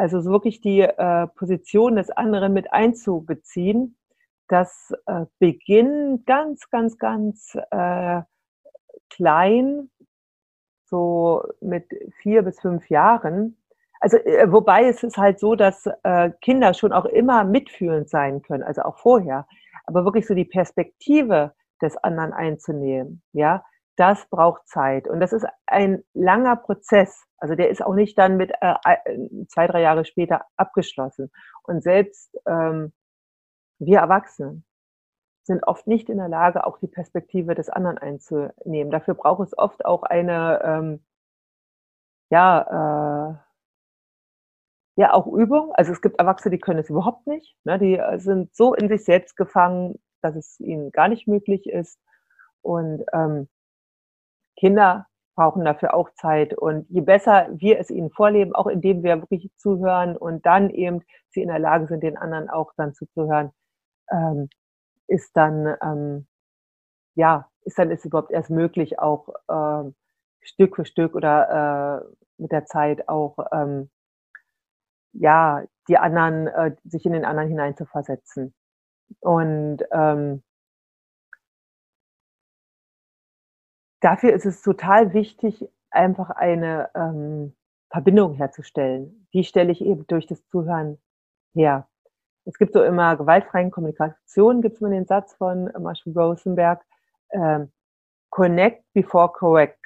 also 0.00 0.22
so 0.22 0.30
wirklich 0.30 0.62
die 0.62 0.80
äh, 0.80 1.26
Position 1.26 1.96
des 1.96 2.10
anderen 2.10 2.54
mit 2.54 2.72
einzubeziehen. 2.72 3.98
Das 4.48 4.94
äh, 5.04 5.26
beginnt 5.38 6.24
ganz, 6.24 6.70
ganz, 6.70 6.96
ganz 6.96 7.54
äh, 7.70 8.22
klein, 9.10 9.90
so 10.86 11.44
mit 11.60 11.84
vier 12.22 12.40
bis 12.42 12.58
fünf 12.60 12.88
Jahren. 12.88 13.58
Also 14.00 14.16
äh, 14.16 14.50
wobei 14.50 14.88
es 14.88 15.02
ist 15.02 15.18
halt 15.18 15.38
so, 15.38 15.54
dass 15.54 15.86
äh, 16.02 16.30
Kinder 16.40 16.72
schon 16.72 16.94
auch 16.94 17.04
immer 17.04 17.44
mitfühlend 17.44 18.08
sein 18.08 18.40
können, 18.40 18.62
also 18.62 18.82
auch 18.82 18.96
vorher. 18.96 19.46
Aber 19.84 20.06
wirklich 20.06 20.26
so 20.26 20.32
die 20.32 20.46
Perspektive 20.46 21.52
des 21.82 21.98
anderen 21.98 22.32
einzunehmen, 22.32 23.20
ja, 23.32 23.64
das 24.00 24.26
braucht 24.30 24.66
Zeit. 24.66 25.06
Und 25.06 25.20
das 25.20 25.34
ist 25.34 25.46
ein 25.66 26.02
langer 26.14 26.56
Prozess. 26.56 27.22
Also 27.36 27.54
der 27.54 27.68
ist 27.68 27.84
auch 27.84 27.94
nicht 27.94 28.16
dann 28.18 28.38
mit 28.38 28.50
äh, 28.62 28.74
zwei, 29.48 29.66
drei 29.66 29.82
Jahre 29.82 30.06
später 30.06 30.46
abgeschlossen. 30.56 31.30
Und 31.64 31.82
selbst 31.82 32.34
ähm, 32.46 32.94
wir 33.78 33.98
Erwachsenen 33.98 34.64
sind 35.44 35.66
oft 35.66 35.86
nicht 35.86 36.08
in 36.08 36.16
der 36.16 36.28
Lage, 36.28 36.66
auch 36.66 36.78
die 36.78 36.86
Perspektive 36.86 37.54
des 37.54 37.68
anderen 37.68 37.98
einzunehmen. 37.98 38.90
Dafür 38.90 39.14
braucht 39.14 39.46
es 39.46 39.58
oft 39.58 39.84
auch 39.84 40.02
eine, 40.02 40.62
ähm, 40.64 41.04
ja, 42.30 43.32
äh, 43.32 43.34
ja, 44.96 45.12
auch 45.12 45.26
Übung. 45.26 45.72
Also 45.74 45.92
es 45.92 46.00
gibt 46.00 46.18
Erwachsene, 46.18 46.56
die 46.56 46.60
können 46.60 46.80
es 46.80 46.88
überhaupt 46.90 47.26
nicht. 47.26 47.54
Ne? 47.64 47.78
Die 47.78 47.98
äh, 47.98 48.18
sind 48.18 48.54
so 48.54 48.74
in 48.74 48.88
sich 48.88 49.04
selbst 49.04 49.36
gefangen, 49.36 49.98
dass 50.22 50.36
es 50.36 50.58
ihnen 50.60 50.90
gar 50.90 51.08
nicht 51.08 51.26
möglich 51.26 51.68
ist. 51.68 51.98
Und 52.62 53.04
ähm, 53.12 53.48
Kinder 54.60 55.06
brauchen 55.34 55.64
dafür 55.64 55.94
auch 55.94 56.10
Zeit. 56.14 56.54
Und 56.54 56.86
je 56.90 57.00
besser 57.00 57.48
wir 57.52 57.78
es 57.80 57.90
ihnen 57.90 58.10
vorleben, 58.10 58.54
auch 58.54 58.66
indem 58.66 59.02
wir 59.02 59.20
wirklich 59.20 59.50
zuhören 59.56 60.16
und 60.16 60.44
dann 60.44 60.70
eben 60.70 61.00
sie 61.30 61.40
in 61.42 61.48
der 61.48 61.58
Lage 61.58 61.86
sind, 61.86 62.02
den 62.02 62.18
anderen 62.18 62.50
auch 62.50 62.72
dann 62.76 62.92
zuzuhören, 62.92 63.50
ähm, 64.10 64.50
ist 65.08 65.34
dann, 65.36 65.76
ähm, 65.82 66.26
ja, 67.14 67.48
ist 67.62 67.78
dann 67.78 67.90
ist 67.90 68.04
überhaupt 68.04 68.30
erst 68.30 68.50
möglich, 68.50 68.98
auch 68.98 69.28
ähm, 69.50 69.94
Stück 70.42 70.76
für 70.76 70.84
Stück 70.84 71.14
oder 71.14 72.04
äh, 72.06 72.14
mit 72.38 72.52
der 72.52 72.66
Zeit 72.66 73.08
auch, 73.08 73.38
ähm, 73.52 73.90
ja, 75.12 75.64
die 75.88 75.98
anderen, 75.98 76.48
äh, 76.48 76.76
sich 76.84 77.06
in 77.06 77.12
den 77.12 77.24
anderen 77.24 77.48
hineinzuversetzen. 77.48 78.54
Und 79.20 79.78
ähm, 79.90 80.42
dafür 84.00 84.32
ist 84.32 84.46
es 84.46 84.62
total 84.62 85.12
wichtig, 85.14 85.68
einfach 85.90 86.30
eine 86.30 86.90
ähm, 86.94 87.54
Verbindung 87.90 88.34
herzustellen. 88.34 89.26
Die 89.32 89.44
stelle 89.44 89.72
ich 89.72 89.80
eben 89.80 90.06
durch 90.06 90.26
das 90.26 90.46
Zuhören 90.48 90.98
her. 91.54 91.88
Es 92.44 92.58
gibt 92.58 92.72
so 92.72 92.82
immer 92.82 93.16
gewaltfreien 93.16 93.70
Kommunikation, 93.70 94.62
gibt 94.62 94.76
es 94.76 94.80
immer 94.80 94.90
den 94.90 95.06
Satz 95.06 95.34
von 95.34 95.70
Marshall 95.78 96.12
Rosenberg, 96.16 96.84
äh, 97.30 97.60
connect 98.30 98.84
before 98.92 99.30
correct. 99.32 99.78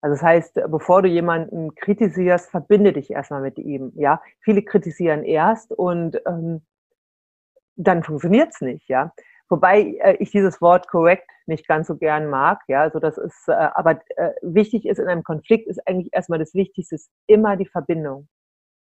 Also 0.00 0.14
das 0.14 0.22
heißt, 0.22 0.54
bevor 0.68 1.02
du 1.02 1.08
jemanden 1.08 1.74
kritisierst, 1.74 2.50
verbinde 2.50 2.92
dich 2.92 3.10
erstmal 3.10 3.40
mit 3.40 3.58
ihm. 3.58 3.92
Ja, 3.96 4.22
viele 4.40 4.62
kritisieren 4.62 5.24
erst 5.24 5.72
und 5.72 6.20
ähm, 6.26 6.62
dann 7.74 8.02
funktioniert's 8.04 8.60
nicht. 8.60 8.88
Ja, 8.88 9.12
Wobei 9.48 9.96
äh, 10.00 10.16
ich 10.18 10.30
dieses 10.30 10.60
Wort 10.60 10.88
correct 10.88 11.30
nicht 11.46 11.66
ganz 11.66 11.88
so 11.88 11.96
gern 11.96 12.28
mag. 12.28 12.60
Ja, 12.68 12.82
also 12.82 12.98
das 12.98 13.18
ist, 13.18 13.48
äh, 13.48 13.52
aber 13.52 14.00
äh, 14.16 14.32
wichtig 14.42 14.86
ist 14.86 14.98
in 14.98 15.08
einem 15.08 15.22
Konflikt 15.22 15.66
ist 15.68 15.86
eigentlich 15.86 16.12
erstmal 16.12 16.38
das 16.38 16.54
Wichtigste 16.54 16.96
ist 16.96 17.10
immer 17.26 17.56
die 17.56 17.66
Verbindung. 17.66 18.28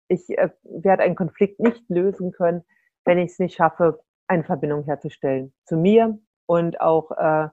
Ich 0.07 0.29
äh, 0.37 0.49
werde 0.63 1.03
einen 1.03 1.15
Konflikt 1.15 1.59
nicht 1.59 1.83
lösen 1.89 2.31
können, 2.31 2.63
wenn 3.05 3.17
ich 3.17 3.31
es 3.31 3.39
nicht 3.39 3.55
schaffe, 3.55 4.01
eine 4.27 4.43
Verbindung 4.43 4.83
herzustellen 4.85 5.53
zu 5.65 5.75
mir 5.75 6.17
und 6.45 6.79
auch 6.79 7.11
äh, 7.11 7.49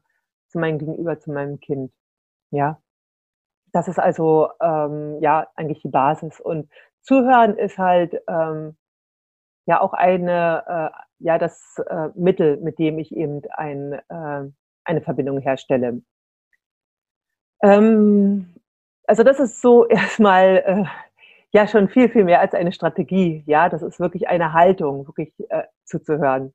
zu 0.49 0.59
meinem 0.59 0.79
Gegenüber, 0.79 1.19
zu 1.19 1.33
meinem 1.33 1.59
Kind. 1.61 1.93
Ja, 2.50 2.81
das 3.73 3.88
ist 3.88 3.99
also 3.99 4.50
ähm, 4.61 5.19
ja 5.21 5.49
eigentlich 5.57 5.83
die 5.83 5.88
Basis. 5.88 6.40
Und 6.40 6.71
Zuhören 7.02 7.57
ist 7.57 7.79
halt 7.79 8.21
ähm, 8.29 8.76
ja 9.67 9.81
auch 9.81 9.93
eine, 9.93 10.93
äh, 10.95 11.25
ja 11.25 11.38
das 11.38 11.79
äh, 11.88 12.09
Mittel, 12.14 12.59
mit 12.59 12.79
dem 12.79 12.99
ich 12.99 13.14
eben 13.14 13.43
ein, 13.52 13.93
äh, 13.93 14.50
eine 14.85 15.00
Verbindung 15.02 15.38
herstelle. 15.38 16.02
Ähm, 17.62 18.55
also 19.07 19.23
das 19.23 19.40
ist 19.40 19.61
so 19.61 19.87
erstmal 19.88 20.62
äh, 20.67 20.85
ja 21.52 21.67
schon 21.67 21.88
viel, 21.88 22.09
viel 22.09 22.25
mehr 22.25 22.40
als 22.40 22.55
eine 22.55 22.73
Strategie. 22.73 23.43
Ja, 23.47 23.69
das 23.69 23.83
ist 23.83 24.00
wirklich 24.00 24.29
eine 24.29 24.52
Haltung, 24.52 25.07
wirklich 25.07 25.33
äh, 25.50 25.64
zuzuhören. 25.85 26.55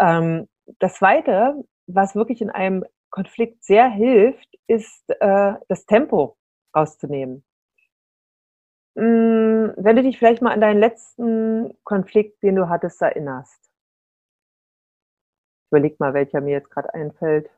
Ähm, 0.00 0.48
das 0.78 0.94
Zweite, 0.94 1.64
was 1.86 2.14
wirklich 2.14 2.40
in 2.40 2.50
einem 2.50 2.84
Konflikt 3.10 3.64
sehr 3.64 3.88
hilft, 3.88 4.48
ist 4.66 5.04
äh, 5.20 5.54
das 5.68 5.86
Tempo 5.86 6.36
rauszunehmen. 6.74 7.44
Hm, 8.96 9.72
wenn 9.76 9.96
du 9.96 10.02
dich 10.02 10.18
vielleicht 10.18 10.42
mal 10.42 10.52
an 10.52 10.60
deinen 10.60 10.78
letzten 10.80 11.76
Konflikt, 11.84 12.42
den 12.42 12.56
du 12.56 12.68
hattest, 12.68 13.02
erinnerst. 13.02 13.70
Überleg 15.70 15.98
mal, 15.98 16.14
welcher 16.14 16.40
mir 16.40 16.52
jetzt 16.52 16.70
gerade 16.70 16.94
einfällt. 16.94 17.50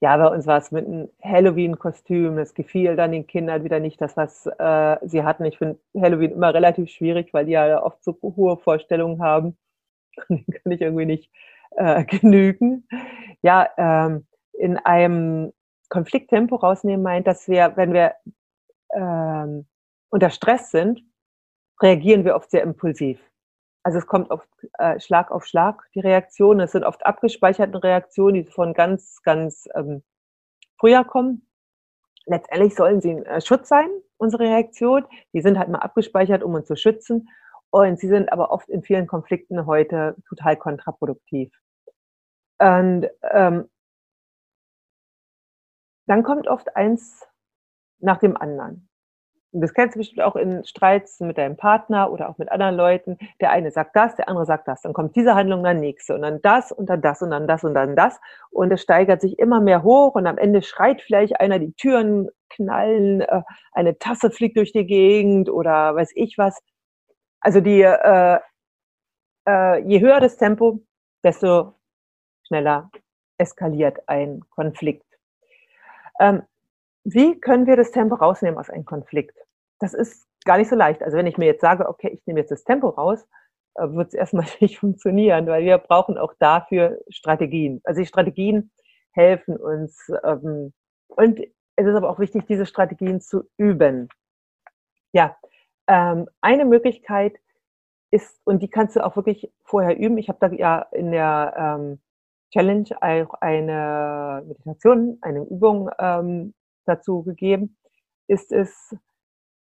Ja, 0.00 0.16
bei 0.16 0.26
uns 0.26 0.46
war 0.46 0.58
es 0.58 0.72
mit 0.72 0.84
einem 0.86 1.08
Halloween-Kostüm. 1.22 2.36
Das 2.36 2.54
gefiel 2.54 2.96
dann 2.96 3.12
den 3.12 3.26
Kindern 3.26 3.62
wieder 3.64 3.78
nicht, 3.78 4.00
das, 4.00 4.16
was 4.16 4.46
äh, 4.46 4.96
sie 5.02 5.22
hatten. 5.22 5.44
Ich 5.44 5.58
finde 5.58 5.78
Halloween 5.96 6.32
immer 6.32 6.52
relativ 6.52 6.90
schwierig, 6.90 7.32
weil 7.32 7.46
die 7.46 7.52
ja 7.52 7.80
oft 7.82 8.02
so 8.02 8.18
hohe 8.20 8.56
Vorstellungen 8.56 9.22
haben. 9.22 9.56
den 10.28 10.44
kann 10.46 10.72
ich 10.72 10.80
irgendwie 10.80 11.06
nicht 11.06 11.30
äh, 11.76 12.04
genügen. 12.20 12.86
Ja, 13.42 13.70
ähm, 13.76 14.26
in 14.54 14.76
einem 14.78 15.52
Konflikttempo 15.88 16.56
rausnehmen 16.56 17.02
meint, 17.02 17.26
dass 17.26 17.48
wir, 17.48 17.72
wenn 17.76 17.92
wir 17.92 18.14
ähm, 18.92 19.66
unter 20.10 20.30
Stress 20.30 20.70
sind, 20.70 21.02
reagieren 21.80 22.24
wir 22.24 22.36
oft 22.36 22.50
sehr 22.50 22.62
impulsiv. 22.62 23.20
Also 23.84 23.98
es 23.98 24.06
kommt 24.06 24.30
oft 24.30 24.48
äh, 24.78 25.00
Schlag 25.00 25.30
auf 25.30 25.44
Schlag, 25.44 25.88
die 25.94 26.00
Reaktionen. 26.00 26.60
Es 26.60 26.72
sind 26.72 26.84
oft 26.84 27.04
abgespeicherte 27.04 27.82
Reaktionen, 27.82 28.34
die 28.34 28.50
von 28.50 28.74
ganz, 28.74 29.20
ganz 29.22 29.68
ähm, 29.74 30.04
früher 30.78 31.04
kommen. 31.04 31.48
Letztendlich 32.26 32.76
sollen 32.76 33.00
sie 33.00 33.10
ein 33.10 33.26
äh, 33.26 33.40
Schutz 33.40 33.68
sein, 33.68 33.88
unsere 34.18 34.44
Reaktion. 34.44 35.04
Die 35.32 35.40
sind 35.40 35.58
halt 35.58 35.68
mal 35.68 35.80
abgespeichert, 35.80 36.44
um 36.44 36.54
uns 36.54 36.68
zu 36.68 36.76
schützen. 36.76 37.28
Und 37.70 37.98
sie 37.98 38.08
sind 38.08 38.30
aber 38.32 38.52
oft 38.52 38.68
in 38.68 38.82
vielen 38.82 39.06
Konflikten 39.06 39.66
heute 39.66 40.14
total 40.28 40.56
kontraproduktiv. 40.56 41.50
Und 42.58 43.08
ähm, 43.30 43.68
dann 46.06 46.22
kommt 46.22 46.46
oft 46.46 46.76
eins 46.76 47.26
nach 48.02 48.18
dem 48.18 48.36
anderen. 48.36 48.88
Und 49.52 49.60
das 49.60 49.74
kennst 49.74 49.94
du 49.94 49.98
bestimmt 49.98 50.22
auch 50.22 50.34
in 50.34 50.64
Streits 50.64 51.20
mit 51.20 51.36
deinem 51.36 51.58
Partner 51.58 52.10
oder 52.10 52.30
auch 52.30 52.38
mit 52.38 52.50
anderen 52.50 52.74
Leuten. 52.74 53.18
Der 53.40 53.50
eine 53.50 53.70
sagt 53.70 53.94
das, 53.94 54.16
der 54.16 54.28
andere 54.28 54.46
sagt 54.46 54.66
das. 54.66 54.80
Dann 54.80 54.94
kommt 54.94 55.14
diese 55.14 55.34
Handlung, 55.34 55.62
dann 55.62 55.78
nächste 55.78 56.14
und 56.14 56.22
dann 56.22 56.40
das 56.40 56.72
und 56.72 56.88
dann 56.88 57.02
das 57.02 57.20
und 57.20 57.30
dann 57.30 57.46
das 57.46 57.62
und 57.62 57.74
dann 57.74 57.94
das. 57.94 58.18
Und 58.50 58.72
es 58.72 58.80
steigert 58.80 59.20
sich 59.20 59.38
immer 59.38 59.60
mehr 59.60 59.82
hoch 59.82 60.14
und 60.14 60.26
am 60.26 60.38
Ende 60.38 60.62
schreit 60.62 61.02
vielleicht 61.02 61.38
einer, 61.38 61.58
die 61.58 61.74
Türen 61.74 62.30
knallen, 62.48 63.20
äh, 63.20 63.42
eine 63.72 63.98
Tasse 63.98 64.30
fliegt 64.30 64.56
durch 64.56 64.72
die 64.72 64.86
Gegend 64.86 65.50
oder 65.50 65.94
weiß 65.94 66.12
ich 66.14 66.38
was. 66.38 66.58
Also 67.40 67.60
die, 67.60 67.82
äh, 67.82 68.38
äh, 69.46 69.78
je 69.86 70.00
höher 70.00 70.20
das 70.20 70.38
Tempo, 70.38 70.80
desto 71.22 71.74
schneller 72.46 72.90
eskaliert 73.36 73.98
ein 74.08 74.40
Konflikt. 74.50 75.04
Ähm, 76.20 76.42
wie 77.04 77.40
können 77.40 77.66
wir 77.66 77.76
das 77.76 77.90
Tempo 77.90 78.14
rausnehmen 78.14 78.58
aus 78.58 78.70
einem 78.70 78.84
Konflikt? 78.84 79.36
Das 79.78 79.94
ist 79.94 80.26
gar 80.44 80.58
nicht 80.58 80.68
so 80.68 80.76
leicht. 80.76 81.02
Also 81.02 81.16
wenn 81.16 81.26
ich 81.26 81.38
mir 81.38 81.46
jetzt 81.46 81.60
sage, 81.60 81.88
okay, 81.88 82.08
ich 82.08 82.26
nehme 82.26 82.40
jetzt 82.40 82.50
das 82.50 82.64
Tempo 82.64 82.88
raus, 82.88 83.26
äh, 83.74 83.88
wird 83.88 84.08
es 84.08 84.14
erstmal 84.14 84.46
nicht 84.60 84.78
funktionieren, 84.78 85.46
weil 85.46 85.64
wir 85.64 85.78
brauchen 85.78 86.18
auch 86.18 86.34
dafür 86.38 87.00
Strategien. 87.08 87.80
Also 87.84 88.00
die 88.00 88.06
Strategien 88.06 88.70
helfen 89.12 89.56
uns. 89.56 90.10
Ähm, 90.24 90.72
und 91.08 91.40
es 91.76 91.86
ist 91.86 91.94
aber 91.94 92.10
auch 92.10 92.18
wichtig, 92.18 92.46
diese 92.46 92.66
Strategien 92.66 93.20
zu 93.20 93.44
üben. 93.56 94.08
Ja, 95.12 95.36
ähm, 95.88 96.28
eine 96.40 96.64
Möglichkeit 96.64 97.38
ist, 98.10 98.40
und 98.44 98.62
die 98.62 98.68
kannst 98.68 98.96
du 98.96 99.04
auch 99.04 99.16
wirklich 99.16 99.50
vorher 99.64 99.98
üben. 99.98 100.18
Ich 100.18 100.28
habe 100.28 100.38
da 100.40 100.54
ja 100.54 100.86
in 100.92 101.10
der 101.10 101.54
ähm, 101.56 102.00
Challenge 102.52 102.88
auch 103.00 103.34
eine 103.40 104.42
Meditation, 104.46 105.18
eine 105.22 105.40
Übung 105.40 105.90
ähm, 105.98 106.54
dazu 106.84 107.22
gegeben, 107.22 107.76
ist 108.26 108.52
es, 108.52 108.96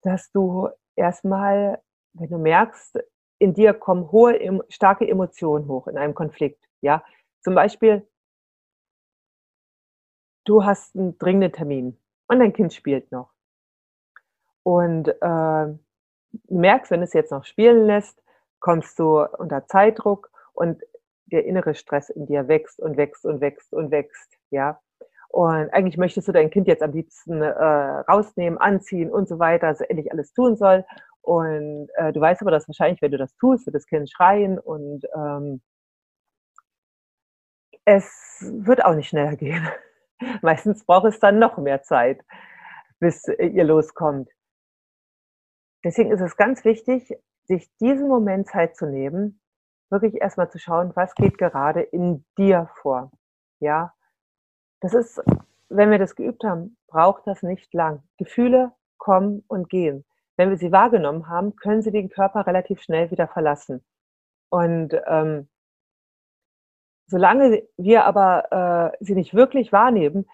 dass 0.01 0.31
du 0.31 0.69
erstmal, 0.95 1.81
wenn 2.13 2.29
du 2.29 2.37
merkst, 2.37 2.99
in 3.39 3.53
dir 3.53 3.73
kommen 3.73 4.11
hohe, 4.11 4.63
starke 4.69 5.07
Emotionen 5.07 5.67
hoch 5.67 5.87
in 5.87 5.97
einem 5.97 6.13
Konflikt. 6.13 6.63
Ja, 6.81 7.03
zum 7.41 7.55
Beispiel, 7.55 8.07
du 10.45 10.65
hast 10.65 10.95
einen 10.95 11.17
dringenden 11.17 11.53
Termin 11.53 11.97
und 12.27 12.39
dein 12.39 12.53
Kind 12.53 12.73
spielt 12.73 13.11
noch. 13.11 13.31
Und 14.63 15.07
äh, 15.07 15.77
merkst, 16.49 16.91
wenn 16.91 17.01
es 17.01 17.13
jetzt 17.13 17.31
noch 17.31 17.45
spielen 17.45 17.85
lässt, 17.85 18.21
kommst 18.59 18.99
du 18.99 19.21
unter 19.37 19.65
Zeitdruck 19.67 20.31
und 20.53 20.81
der 21.27 21.45
innere 21.45 21.75
Stress 21.75 22.09
in 22.09 22.25
dir 22.25 22.47
wächst 22.47 22.79
und 22.79 22.97
wächst 22.97 23.25
und 23.25 23.41
wächst 23.41 23.73
und 23.73 23.91
wächst. 23.91 24.37
Ja, 24.49 24.81
und 25.29 25.69
eigentlich 25.73 25.97
möchtest 25.97 26.27
du 26.27 26.31
dein 26.31 26.49
Kind 26.49 26.67
jetzt 26.67 26.81
am 26.81 26.91
liebsten 26.91 27.41
äh, 27.41 27.51
rausnehmen, 27.53 28.57
anziehen 28.57 29.11
und 29.11 29.29
so 29.29 29.37
weiter, 29.37 29.67
also 29.67 29.83
endlich 29.83 30.11
alles 30.11 30.33
tun 30.33 30.57
soll. 30.57 30.85
Und 31.21 31.89
äh, 31.95 32.11
du 32.11 32.19
weißt 32.19 32.41
aber, 32.41 32.51
dass 32.51 32.67
wahrscheinlich, 32.67 33.01
wenn 33.01 33.11
du 33.11 33.19
das 33.19 33.35
tust, 33.35 33.67
wird 33.67 33.75
das 33.75 33.85
Kind 33.85 34.09
schreien 34.09 34.57
und 34.57 35.05
ähm, 35.15 35.61
es 37.85 38.39
wird 38.41 38.83
auch 38.83 38.95
nicht 38.95 39.09
schneller 39.09 39.35
gehen. 39.35 39.67
Meistens 40.41 40.83
braucht 40.83 41.05
es 41.05 41.19
dann 41.19 41.37
noch 41.37 41.57
mehr 41.57 41.83
Zeit, 41.83 42.21
bis 42.99 43.27
ihr 43.27 43.63
loskommt. 43.63 44.29
Deswegen 45.83 46.11
ist 46.11 46.21
es 46.21 46.37
ganz 46.37 46.65
wichtig, 46.65 47.15
sich 47.45 47.69
diesen 47.77 48.07
Moment 48.07 48.47
Zeit 48.47 48.75
zu 48.75 48.87
nehmen, 48.87 49.39
wirklich 49.91 50.15
erstmal 50.15 50.49
zu 50.49 50.57
schauen, 50.57 50.91
was 50.95 51.13
geht 51.13 51.37
gerade 51.37 51.81
in 51.81 52.25
dir 52.37 52.69
vor. 52.81 53.11
Ja, 53.59 53.93
das 54.81 54.93
ist, 54.93 55.21
wenn 55.69 55.91
wir 55.91 55.99
das 55.99 56.15
geübt 56.15 56.43
haben, 56.43 56.77
braucht 56.87 57.27
das 57.27 57.43
nicht 57.43 57.73
lang. 57.73 58.03
Gefühle 58.17 58.71
kommen 58.97 59.43
und 59.47 59.69
gehen. 59.69 60.05
Wenn 60.37 60.49
wir 60.49 60.57
sie 60.57 60.71
wahrgenommen 60.71 61.27
haben, 61.27 61.55
können 61.55 61.81
sie 61.81 61.91
den 61.91 62.09
Körper 62.09 62.47
relativ 62.47 62.81
schnell 62.81 63.11
wieder 63.11 63.27
verlassen. 63.27 63.83
Und 64.49 64.95
ähm, 65.05 65.49
solange 67.07 67.67
wir 67.77 68.05
aber 68.05 68.93
äh, 68.99 69.05
sie 69.05 69.15
nicht 69.15 69.33
wirklich 69.33 69.71
wahrnehmen, 69.71 70.27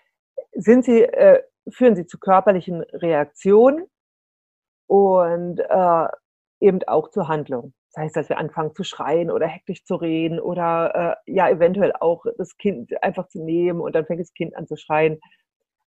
sind 0.54 0.86
sie, 0.86 1.02
äh, 1.02 1.44
führen 1.70 1.96
sie 1.96 2.06
zu 2.06 2.20
körperlichen 2.20 2.82
Reaktionen 2.82 3.90
und 4.88 5.60
äh, 5.60 6.08
eben 6.60 6.84
auch 6.88 7.10
zur 7.10 7.28
Das 7.96 8.04
heißt, 8.04 8.16
dass 8.18 8.30
wir 8.30 8.38
anfangen 8.38 8.76
zu 8.76 8.84
schreien 8.84 9.32
oder 9.32 9.48
hektisch 9.48 9.86
zu 9.86 9.96
reden 9.96 10.42
oder 10.42 11.18
äh, 11.26 11.32
ja, 11.32 11.50
eventuell 11.50 11.94
auch 11.94 12.26
das 12.38 12.58
Kind 12.58 12.92
einfach 13.02 13.30
zu 13.30 13.42
nehmen 13.42 13.80
und 13.80 13.96
dann 13.96 14.06
fängt 14.06 14.20
das 14.20 14.34
Kind 14.34 14.54
an 14.54 14.68
zu 14.68 14.76
schreien. 14.76 15.22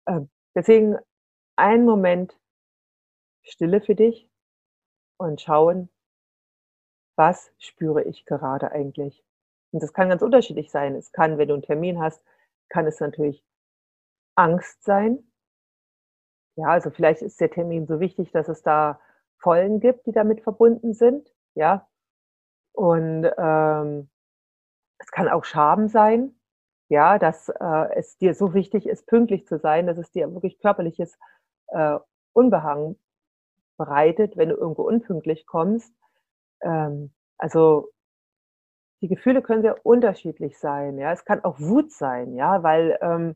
Äh, 0.05 0.21
deswegen 0.53 0.97
einen 1.55 1.85
Moment 1.85 2.39
Stille 3.41 3.81
für 3.81 3.95
dich 3.95 4.29
und 5.17 5.41
schauen, 5.41 5.89
was 7.15 7.51
spüre 7.57 8.03
ich 8.03 8.25
gerade 8.25 8.71
eigentlich. 8.71 9.23
Und 9.71 9.81
das 9.81 9.91
kann 9.91 10.09
ganz 10.09 10.21
unterschiedlich 10.21 10.69
sein. 10.69 10.95
Es 10.95 11.11
kann, 11.11 11.39
wenn 11.39 11.47
du 11.47 11.55
einen 11.55 11.63
Termin 11.63 11.99
hast, 11.99 12.23
kann 12.69 12.85
es 12.85 12.99
natürlich 12.99 13.43
Angst 14.35 14.83
sein. 14.83 15.31
Ja, 16.55 16.67
also 16.67 16.91
vielleicht 16.91 17.23
ist 17.23 17.41
der 17.41 17.49
Termin 17.49 17.87
so 17.87 17.99
wichtig, 17.99 18.31
dass 18.31 18.47
es 18.47 18.61
da 18.61 18.99
Vollen 19.39 19.79
gibt, 19.79 20.05
die 20.05 20.11
damit 20.11 20.41
verbunden 20.41 20.93
sind. 20.93 21.33
Ja, 21.55 21.87
und 22.75 23.29
ähm, 23.37 24.09
es 24.97 25.11
kann 25.11 25.29
auch 25.29 25.45
Scham 25.45 25.87
sein, 25.87 26.35
ja, 26.89 27.17
dass 27.17 27.49
äh, 27.49 27.93
es 27.95 28.17
dir 28.17 28.33
so 28.33 28.53
wichtig 28.53 28.87
ist, 28.87 29.07
pünktlich 29.07 29.47
zu 29.47 29.57
sein, 29.59 29.87
dass 29.87 29.97
es 29.97 30.11
dir 30.11 30.31
wirklich 30.33 30.59
körperliches 30.59 31.17
äh, 31.67 31.97
Unbehagen 32.33 32.99
bereitet, 33.77 34.37
wenn 34.37 34.49
du 34.49 34.55
irgendwo 34.55 34.83
unpünktlich 34.83 35.45
kommst. 35.45 35.93
Ähm, 36.61 37.13
also 37.37 37.91
die 39.01 39.07
Gefühle 39.07 39.41
können 39.41 39.61
sehr 39.61 39.85
unterschiedlich 39.85 40.57
sein. 40.59 40.97
Ja, 40.97 41.11
es 41.11 41.25
kann 41.25 41.43
auch 41.43 41.59
Wut 41.59 41.91
sein, 41.91 42.33
ja, 42.35 42.63
weil 42.63 42.97
ähm, 43.01 43.35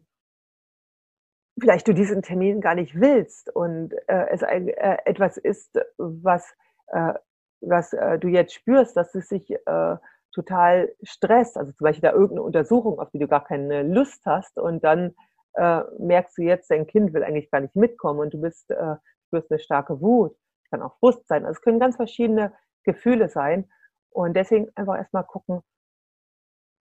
vielleicht 1.59 1.87
du 1.87 1.93
diesen 1.93 2.21
Termin 2.21 2.61
gar 2.61 2.75
nicht 2.75 2.99
willst 2.99 3.53
und 3.53 3.93
äh, 4.07 4.27
es 4.29 4.43
ein, 4.43 4.67
äh, 4.69 4.97
etwas 5.05 5.37
ist, 5.37 5.77
was 5.97 6.55
äh, 6.87 7.13
was 7.61 7.93
äh, 7.93 8.19
du 8.19 8.27
jetzt 8.27 8.53
spürst, 8.53 8.95
dass 8.95 9.13
es 9.15 9.29
sich 9.29 9.51
äh, 9.51 9.95
total 10.31 10.93
stresst, 11.03 11.57
also 11.57 11.71
zum 11.71 11.85
Beispiel 11.85 12.09
da 12.09 12.11
irgendeine 12.11 12.43
Untersuchung, 12.43 12.99
auf 12.99 13.09
die 13.11 13.19
du 13.19 13.27
gar 13.27 13.43
keine 13.43 13.83
Lust 13.83 14.25
hast 14.25 14.57
und 14.57 14.83
dann 14.83 15.15
äh, 15.53 15.81
merkst 15.97 16.37
du 16.37 16.43
jetzt, 16.43 16.69
dein 16.69 16.87
Kind 16.87 17.13
will 17.13 17.23
eigentlich 17.23 17.51
gar 17.51 17.61
nicht 17.61 17.75
mitkommen 17.75 18.19
und 18.19 18.33
du 18.33 18.41
bist, 18.41 18.69
äh, 18.69 18.95
spürst 19.27 19.51
eine 19.51 19.59
starke 19.59 19.99
Wut, 20.01 20.35
kann 20.69 20.81
auch 20.81 20.97
Frust 20.99 21.27
sein, 21.27 21.45
also 21.45 21.57
es 21.57 21.61
können 21.61 21.79
ganz 21.79 21.95
verschiedene 21.95 22.53
Gefühle 22.83 23.29
sein. 23.29 23.69
Und 24.11 24.33
deswegen 24.33 24.69
einfach 24.75 24.97
erstmal 24.97 25.23
gucken, 25.23 25.61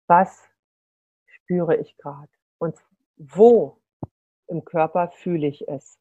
was 0.08 0.48
spüre 1.26 1.76
ich 1.78 1.98
gerade 1.98 2.32
und 2.60 2.78
wo 3.17 3.82
im 4.48 4.63
Körper 4.63 5.10
fühle 5.10 5.48
ich 5.48 5.67
es. 5.67 6.00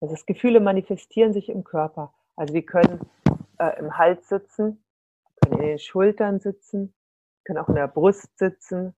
Also 0.00 0.14
das 0.14 0.26
Gefühle 0.26 0.60
manifestieren 0.60 1.32
sich 1.32 1.48
im 1.48 1.64
Körper. 1.64 2.14
Also 2.36 2.54
wir 2.54 2.64
können 2.64 3.00
äh, 3.58 3.78
im 3.78 3.96
Hals 3.96 4.28
sitzen, 4.28 4.84
können 5.40 5.60
in 5.60 5.66
den 5.68 5.78
Schultern 5.78 6.40
sitzen, 6.40 6.94
können 7.44 7.58
auch 7.58 7.68
in 7.68 7.76
der 7.76 7.88
Brust 7.88 8.38
sitzen, 8.38 8.94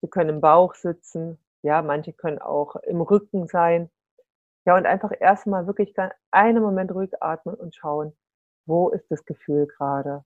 sie 0.00 0.08
können 0.08 0.30
im 0.30 0.40
Bauch 0.40 0.74
sitzen, 0.74 1.38
ja, 1.62 1.82
manche 1.82 2.12
können 2.12 2.38
auch 2.38 2.76
im 2.76 3.00
Rücken 3.00 3.48
sein. 3.48 3.90
Ja, 4.64 4.76
und 4.76 4.86
einfach 4.86 5.12
erstmal 5.18 5.66
wirklich 5.66 5.94
einen 6.30 6.62
Moment 6.62 6.92
ruhig 6.92 7.12
atmen 7.22 7.54
und 7.54 7.74
schauen, 7.74 8.16
wo 8.66 8.88
ist 8.90 9.10
das 9.10 9.24
Gefühl 9.24 9.66
gerade? 9.66 10.24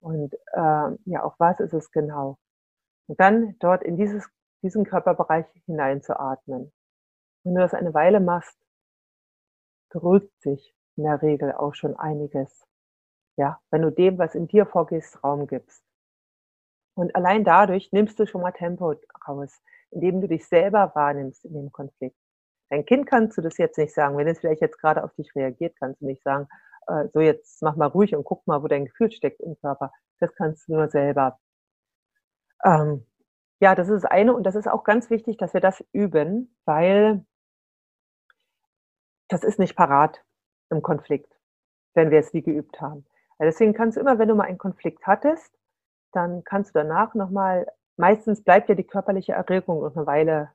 Und 0.00 0.34
äh, 0.52 0.90
ja, 1.06 1.22
auch 1.22 1.34
was 1.38 1.60
ist 1.60 1.72
es 1.72 1.90
genau? 1.90 2.38
Und 3.06 3.20
dann 3.20 3.56
dort 3.58 3.82
in 3.82 3.96
dieses, 3.96 4.28
diesen 4.62 4.84
Körperbereich 4.84 5.46
hineinzuatmen. 5.66 6.72
Wenn 7.42 7.54
du 7.54 7.60
das 7.60 7.74
eine 7.74 7.94
Weile 7.94 8.20
machst, 8.20 8.58
beruhigt 9.90 10.32
sich 10.40 10.74
in 10.96 11.04
der 11.04 11.22
Regel 11.22 11.52
auch 11.52 11.74
schon 11.74 11.96
einiges. 11.96 12.66
Ja, 13.36 13.60
wenn 13.70 13.82
du 13.82 13.90
dem, 13.90 14.18
was 14.18 14.34
in 14.34 14.46
dir 14.46 14.66
vorgeht, 14.66 15.04
Raum 15.22 15.46
gibst. 15.46 15.82
Und 16.94 17.14
allein 17.16 17.44
dadurch 17.44 17.90
nimmst 17.92 18.18
du 18.20 18.26
schon 18.26 18.42
mal 18.42 18.52
Tempo 18.52 18.94
raus, 19.26 19.60
indem 19.90 20.20
du 20.20 20.28
dich 20.28 20.46
selber 20.46 20.92
wahrnimmst 20.94 21.44
in 21.44 21.54
dem 21.54 21.72
Konflikt. 21.72 22.16
Dein 22.70 22.84
Kind 22.86 23.06
kannst 23.06 23.36
du 23.36 23.42
das 23.42 23.58
jetzt 23.58 23.78
nicht 23.78 23.92
sagen. 23.94 24.16
Wenn 24.16 24.28
es 24.28 24.40
vielleicht 24.40 24.62
jetzt 24.62 24.78
gerade 24.78 25.02
auf 25.02 25.12
dich 25.14 25.34
reagiert, 25.34 25.76
kannst 25.78 26.00
du 26.00 26.06
nicht 26.06 26.22
sagen, 26.22 26.48
äh, 26.86 27.08
so 27.12 27.20
jetzt 27.20 27.62
mach 27.62 27.76
mal 27.76 27.86
ruhig 27.86 28.14
und 28.14 28.24
guck 28.24 28.46
mal, 28.46 28.62
wo 28.62 28.68
dein 28.68 28.86
Gefühl 28.86 29.10
steckt 29.10 29.40
im 29.40 29.56
Körper. 29.60 29.92
Das 30.20 30.34
kannst 30.34 30.68
du 30.68 30.74
nur 30.74 30.88
selber. 30.88 31.38
Ähm, 32.64 33.06
ja, 33.60 33.74
das 33.74 33.88
ist 33.88 34.04
das 34.04 34.10
eine 34.10 34.34
und 34.34 34.44
das 34.44 34.54
ist 34.54 34.68
auch 34.68 34.84
ganz 34.84 35.10
wichtig, 35.10 35.36
dass 35.36 35.54
wir 35.54 35.60
das 35.60 35.84
üben, 35.92 36.56
weil 36.64 37.24
das 39.28 39.42
ist 39.42 39.58
nicht 39.58 39.76
parat 39.76 40.22
im 40.70 40.82
Konflikt, 40.82 41.32
wenn 41.94 42.10
wir 42.10 42.18
es 42.18 42.32
nie 42.32 42.42
geübt 42.42 42.80
haben. 42.80 43.06
Deswegen 43.40 43.74
kannst 43.74 43.96
du 43.96 44.00
immer, 44.00 44.18
wenn 44.18 44.28
du 44.28 44.34
mal 44.34 44.44
einen 44.44 44.58
Konflikt 44.58 45.06
hattest, 45.06 45.52
dann 46.12 46.44
kannst 46.44 46.74
du 46.74 46.78
danach 46.78 47.14
nochmal, 47.14 47.66
meistens 47.96 48.42
bleibt 48.42 48.68
ja 48.68 48.74
die 48.74 48.86
körperliche 48.86 49.32
Erregung 49.32 49.80
noch 49.80 49.96
eine 49.96 50.06
Weile 50.06 50.50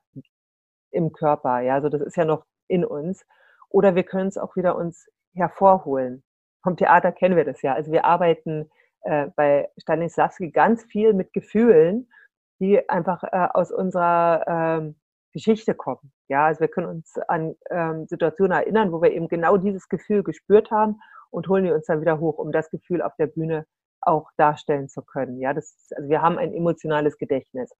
im 0.90 1.12
Körper, 1.12 1.60
ja, 1.60 1.74
also 1.74 1.88
das 1.88 2.00
ist 2.00 2.16
ja 2.16 2.24
noch 2.24 2.44
in 2.68 2.84
uns. 2.84 3.24
Oder 3.68 3.94
wir 3.94 4.02
können 4.02 4.28
es 4.28 4.38
auch 4.38 4.56
wieder 4.56 4.76
uns 4.76 5.08
hervorholen. 5.34 6.24
Vom 6.62 6.76
Theater 6.76 7.12
kennen 7.12 7.36
wir 7.36 7.44
das 7.44 7.62
ja. 7.62 7.74
Also 7.74 7.92
wir 7.92 8.04
arbeiten 8.04 8.70
äh, 9.02 9.28
bei 9.36 9.70
Stanislavski 9.78 10.50
ganz 10.50 10.84
viel 10.84 11.12
mit 11.12 11.32
Gefühlen, 11.32 12.10
die 12.58 12.88
einfach 12.88 13.22
äh, 13.22 13.48
aus 13.52 13.70
unserer 13.70 14.44
ähm, 14.46 14.96
Geschichte 15.32 15.74
kommen. 15.74 16.12
Ja, 16.28 16.46
also 16.46 16.60
wir 16.60 16.68
können 16.68 16.88
uns 16.88 17.16
an 17.28 17.54
ähm, 17.70 18.06
Situationen 18.08 18.52
erinnern, 18.52 18.92
wo 18.92 19.00
wir 19.00 19.12
eben 19.12 19.28
genau 19.28 19.56
dieses 19.56 19.88
Gefühl 19.88 20.22
gespürt 20.22 20.70
haben 20.70 21.00
und 21.30 21.48
holen 21.48 21.64
wir 21.64 21.74
uns 21.74 21.86
dann 21.86 22.00
wieder 22.00 22.20
hoch, 22.20 22.38
um 22.38 22.52
das 22.52 22.70
Gefühl 22.70 23.02
auf 23.02 23.14
der 23.16 23.26
Bühne 23.26 23.66
auch 24.00 24.30
darstellen 24.36 24.88
zu 24.88 25.02
können. 25.02 25.38
Ja, 25.38 25.52
das 25.52 25.88
also 25.94 26.08
wir 26.08 26.22
haben 26.22 26.38
ein 26.38 26.54
emotionales 26.54 27.18
Gedächtnis. 27.18 27.70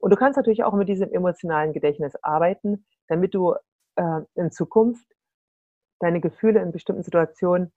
Und 0.00 0.10
du 0.10 0.16
kannst 0.16 0.36
natürlich 0.36 0.64
auch 0.64 0.74
mit 0.74 0.88
diesem 0.88 1.12
emotionalen 1.12 1.72
Gedächtnis 1.72 2.14
arbeiten, 2.22 2.86
damit 3.08 3.34
du 3.34 3.54
äh, 3.96 4.20
in 4.34 4.50
Zukunft 4.50 5.06
deine 6.00 6.20
Gefühle 6.20 6.60
in 6.60 6.72
bestimmten 6.72 7.02
Situationen 7.02 7.72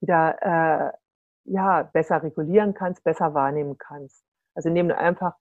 wieder 0.00 0.38
äh, 0.40 0.92
ja, 1.44 1.82
besser 1.82 2.22
regulieren 2.22 2.74
kannst, 2.74 3.02
besser 3.04 3.34
wahrnehmen 3.34 3.76
kannst. 3.78 4.24
Also 4.54 4.68
indem 4.68 4.88
du 4.88 4.96
einfach 4.96 5.34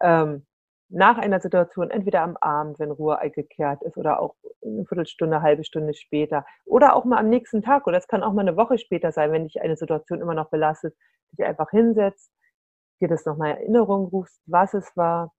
ähm, 0.00 0.46
nach 0.94 1.18
einer 1.18 1.40
Situation, 1.40 1.90
entweder 1.90 2.22
am 2.22 2.36
Abend, 2.36 2.78
wenn 2.78 2.92
Ruhe 2.92 3.18
eingekehrt 3.18 3.82
ist, 3.82 3.96
oder 3.96 4.20
auch 4.20 4.36
eine 4.64 4.84
Viertelstunde, 4.86 5.36
eine 5.36 5.44
halbe 5.44 5.64
Stunde 5.64 5.92
später, 5.92 6.46
oder 6.64 6.94
auch 6.94 7.04
mal 7.04 7.18
am 7.18 7.28
nächsten 7.28 7.62
Tag, 7.62 7.88
oder 7.88 7.98
es 7.98 8.06
kann 8.06 8.22
auch 8.22 8.32
mal 8.32 8.42
eine 8.42 8.56
Woche 8.56 8.78
später 8.78 9.10
sein, 9.10 9.32
wenn 9.32 9.44
dich 9.44 9.60
eine 9.60 9.76
Situation 9.76 10.20
immer 10.20 10.34
noch 10.34 10.50
belastet, 10.50 10.96
dich 11.32 11.44
einfach 11.44 11.70
hinsetzt, 11.70 12.30
dir 13.00 13.08
das 13.08 13.26
nochmal 13.26 13.50
in 13.50 13.56
Erinnerung 13.56 14.06
rufst, 14.06 14.40
was 14.46 14.72
es 14.72 14.96
war, 14.96 15.32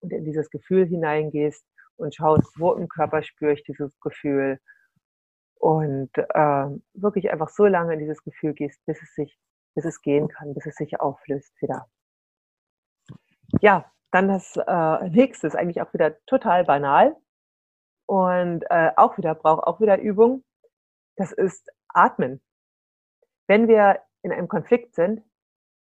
und 0.00 0.12
in 0.12 0.24
dieses 0.24 0.50
Gefühl 0.50 0.86
hineingehst 0.86 1.64
und 1.96 2.14
schaust, 2.14 2.58
wo 2.58 2.72
im 2.72 2.88
Körper 2.88 3.22
spüre 3.22 3.52
ich 3.52 3.62
dieses 3.62 3.98
Gefühl. 4.00 4.58
Und 5.58 6.10
äh, 6.16 6.66
wirklich 6.94 7.30
einfach 7.30 7.48
so 7.48 7.64
lange 7.64 7.94
in 7.94 8.00
dieses 8.00 8.22
Gefühl 8.22 8.54
gehst, 8.54 8.84
bis 8.86 9.00
es 9.00 9.14
sich, 9.14 9.38
bis 9.74 9.84
es 9.84 10.02
gehen 10.02 10.28
kann, 10.28 10.52
bis 10.52 10.66
es 10.66 10.74
sich 10.74 11.00
auflöst 11.00 11.54
wieder. 11.62 11.88
Ja, 13.60 13.90
dann 14.12 14.28
das 14.28 14.56
äh, 14.56 15.08
nächste 15.10 15.46
ist 15.46 15.56
eigentlich 15.56 15.82
auch 15.82 15.92
wieder 15.92 16.16
total 16.26 16.64
banal 16.64 17.16
und 18.06 18.64
äh, 18.70 18.90
auch 18.96 19.18
wieder 19.18 19.34
braucht 19.34 19.66
auch 19.66 19.80
wieder 19.80 19.98
Übung. 19.98 20.44
Das 21.16 21.32
ist 21.32 21.70
Atmen. 21.88 22.40
Wenn 23.46 23.68
wir 23.68 24.00
in 24.22 24.32
einem 24.32 24.48
Konflikt 24.48 24.94
sind, 24.94 25.22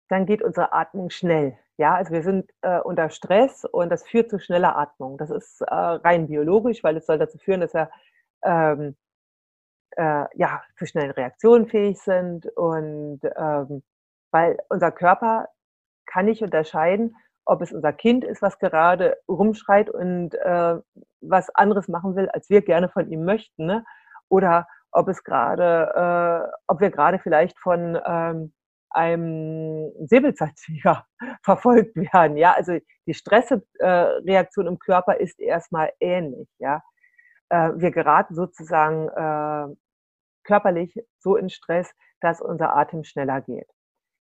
dann 0.10 0.26
geht 0.26 0.42
unsere 0.42 0.74
Atmung 0.74 1.10
schnell. 1.10 1.58
Ja, 1.78 1.96
also 1.96 2.12
wir 2.12 2.22
sind 2.22 2.52
äh, 2.62 2.80
unter 2.80 3.10
Stress 3.10 3.66
und 3.66 3.90
das 3.90 4.08
führt 4.08 4.30
zu 4.30 4.40
schneller 4.40 4.78
Atmung. 4.78 5.18
Das 5.18 5.30
ist 5.32 5.62
äh, 5.62 5.74
rein 5.74 6.28
biologisch, 6.28 6.84
weil 6.84 6.98
es 6.98 7.06
soll 7.06 7.18
dazu 7.18 7.38
führen, 7.38 7.62
dass 7.62 7.74
wir 7.74 7.90
ähm, 8.44 8.96
äh, 9.98 10.26
ja, 10.36 10.64
zu 10.78 10.86
schnellen 10.86 11.12
Reaktionen 11.12 11.68
fähig 11.68 12.00
sind 12.00 12.46
und 12.56 13.22
ähm, 13.24 13.84
weil 14.32 14.58
unser 14.70 14.92
Körper 14.92 15.50
kann 16.06 16.26
nicht 16.26 16.44
unterscheiden, 16.44 17.16
ob 17.52 17.62
es 17.62 17.74
unser 17.74 17.92
Kind 17.92 18.24
ist, 18.24 18.42
was 18.42 18.60
gerade 18.60 19.18
rumschreit 19.28 19.90
und 19.90 20.34
äh, 20.36 20.76
was 21.20 21.50
anderes 21.50 21.90
machen 21.90 22.16
will, 22.16 22.30
als 22.30 22.50
wir 22.50 22.62
gerne 22.62 22.88
von 22.88 23.10
ihm 23.12 23.26
möchten, 23.26 23.66
ne? 23.66 23.84
oder 24.30 24.68
ob 24.92 25.10
es 25.10 25.22
gerade, 25.26 26.48
äh, 26.48 26.52
ob 26.68 26.80
wir 26.80 26.92
gerade 26.92 27.20
vielleicht 27.20 27.60
von 27.60 28.00
ähm, 28.06 28.54
einem 28.90 29.92
Säbelzahntiger 30.00 31.06
verfolgt 31.44 31.96
werden. 31.98 32.38
Ja, 32.38 32.54
also 32.54 32.78
die 33.06 33.14
Stressreaktion 33.14 34.68
im 34.68 34.80
Körper 34.80 35.18
ist 35.18 35.38
erstmal 35.38 35.92
ähnlich. 36.00 36.48
Ja, 36.58 36.82
äh, 37.50 37.72
wir 37.76 37.92
geraten 37.92 38.34
sozusagen 38.34 39.10
äh, 39.10 39.76
körperlich 40.46 40.96
so 41.20 41.36
in 41.36 41.50
Stress, 41.50 41.94
dass 42.22 42.40
unser 42.40 42.78
Atem 42.78 43.04
schneller 43.04 43.42
geht. 43.42 43.68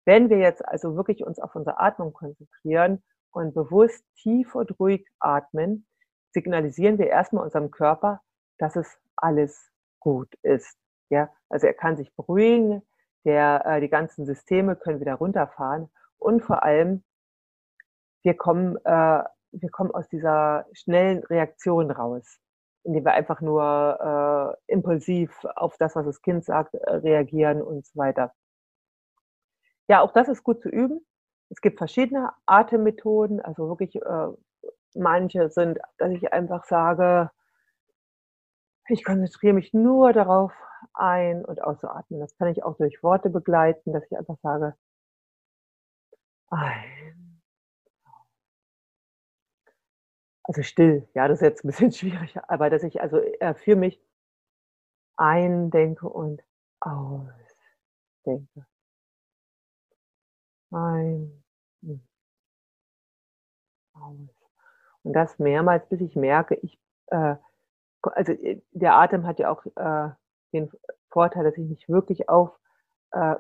Wenn 0.06 0.32
wir 0.32 0.40
jetzt 0.40 0.66
also 0.68 0.96
wirklich 0.96 1.24
uns 1.24 1.40
auf 1.40 1.54
unsere 1.54 1.80
Atmung 1.80 2.12
konzentrieren 2.14 3.04
und 3.32 3.54
bewusst 3.54 4.04
tief 4.16 4.56
und 4.56 4.80
ruhig 4.80 5.06
atmen, 5.20 5.86
signalisieren 6.32 6.98
wir 6.98 7.08
erstmal 7.08 7.44
unserem 7.44 7.72
Körper, 7.72 8.22
dass 8.58 8.76
es 8.76 9.00
alles 9.16 9.72
gut 10.00 10.34
ist. 10.42 10.78
Ja, 11.10 11.30
also 11.50 11.68
er 11.68 11.74
kann 11.74 11.98
sich 11.98 12.14
beruhigen, 12.16 12.82
der, 13.26 13.66
äh, 13.66 13.82
die 13.82 13.90
ganzen 13.90 14.26
Systeme 14.26 14.76
können 14.76 15.00
wieder 15.00 15.16
runterfahren 15.16 15.90
und 16.18 16.42
vor 16.44 16.64
allem 16.64 17.04
wir 18.24 18.36
kommen, 18.36 18.78
äh, 18.86 19.24
wir 19.52 19.70
kommen 19.72 19.92
aus 19.92 20.08
dieser 20.10 20.66
schnellen 20.74 21.24
Reaktion 21.24 21.90
raus, 21.92 22.40
indem 22.84 23.06
wir 23.06 23.14
einfach 23.14 23.42
nur 23.42 24.58
äh, 24.68 24.74
impulsiv 24.74 25.32
auf 25.56 25.78
das, 25.78 25.96
was 25.96 26.06
das 26.06 26.22
Kind 26.22 26.46
sagt, 26.46 26.74
äh, 26.76 26.92
reagieren 26.92 27.62
und 27.62 27.86
so 27.86 27.98
weiter. 27.98 28.34
Ja, 29.88 30.02
auch 30.02 30.12
das 30.12 30.28
ist 30.28 30.44
gut 30.44 30.62
zu 30.62 30.70
üben. 30.70 31.06
Es 31.50 31.62
gibt 31.62 31.78
verschiedene 31.78 32.32
Atemmethoden, 32.46 33.40
also 33.42 33.68
wirklich 33.70 33.96
äh, 33.96 34.28
manche 34.96 35.50
sind, 35.50 35.80
dass 35.98 36.12
ich 36.12 36.32
einfach 36.34 36.66
sage, 36.66 37.32
ich 38.90 39.06
konzentriere 39.06 39.54
mich 39.54 39.74
nur 39.74 40.12
darauf, 40.12 40.52
ein- 40.94 41.46
und 41.46 41.62
auszuatmen. 41.64 42.20
Das 42.20 42.36
kann 42.38 42.50
ich 42.50 42.62
auch 42.64 42.76
durch 42.76 43.02
Worte 43.04 43.30
begleiten, 43.30 43.94
dass 43.94 44.04
ich 44.12 44.18
einfach 44.18 44.38
sage, 44.44 44.76
ein. 46.52 47.40
Also 50.44 50.64
still, 50.64 51.08
ja, 51.14 51.28
das 51.30 51.40
ist 51.40 51.44
jetzt 51.48 51.64
ein 51.64 51.68
bisschen 51.70 51.92
schwierig, 51.94 52.36
aber 52.48 52.70
dass 52.70 52.84
ich 52.84 53.02
also 53.02 53.22
für 53.56 53.76
mich 53.76 54.02
eindenke 55.20 56.08
und 56.10 56.42
ausdenke. 56.80 58.66
Ein. 60.72 61.39
Aus. 63.94 64.18
Und 65.04 65.14
das 65.14 65.40
mehrmals, 65.40 65.88
bis 65.88 66.02
ich 66.02 66.16
merke, 66.16 66.56
ich, 66.56 66.80
äh, 67.08 67.36
also 68.02 68.32
äh, 68.34 68.62
der 68.72 68.96
Atem 68.96 69.26
hat 69.26 69.40
ja 69.40 69.50
auch 69.50 69.66
äh, 69.66 70.14
den 70.54 70.72
Vorteil, 71.10 71.44
dass 71.44 71.58
ich 71.58 71.68
mich 71.68 71.90
wirklich 71.90 72.30
auf 72.30 72.58
äh, 73.12 73.36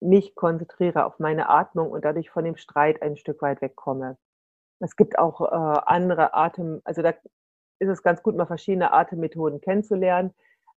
mich 0.00 0.34
konzentriere, 0.34 1.04
auf 1.04 1.18
meine 1.18 1.48
Atmung 1.50 1.90
und 1.90 2.04
dadurch 2.04 2.30
von 2.30 2.44
dem 2.44 2.56
Streit 2.56 3.02
ein 3.02 3.16
Stück 3.16 3.42
weit 3.42 3.60
wegkomme. 3.60 4.16
Es 4.80 4.96
gibt 4.96 5.18
auch 5.18 5.40
äh, 5.42 5.80
andere 5.86 6.34
Atem, 6.34 6.80
also 6.84 7.02
da 7.02 7.10
ist 7.80 7.88
es 7.88 8.02
ganz 8.02 8.22
gut, 8.22 8.36
mal 8.36 8.46
verschiedene 8.46 8.92
Atemmethoden 8.92 9.60
kennenzulernen 9.60 10.34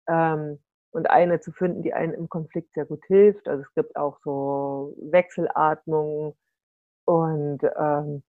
ähm, 0.08 0.58
und 0.90 1.10
eine 1.10 1.40
zu 1.40 1.52
finden, 1.52 1.82
die 1.82 1.92
einen 1.92 2.14
im 2.14 2.28
Konflikt 2.28 2.72
sehr 2.74 2.86
gut 2.86 3.04
hilft. 3.06 3.48
Also 3.48 3.62
es 3.62 3.74
gibt 3.74 3.96
auch 3.96 4.18
so 4.24 4.94
Wechselatmungen 4.98 6.34
und 7.04 7.60
ähm, 7.78 8.22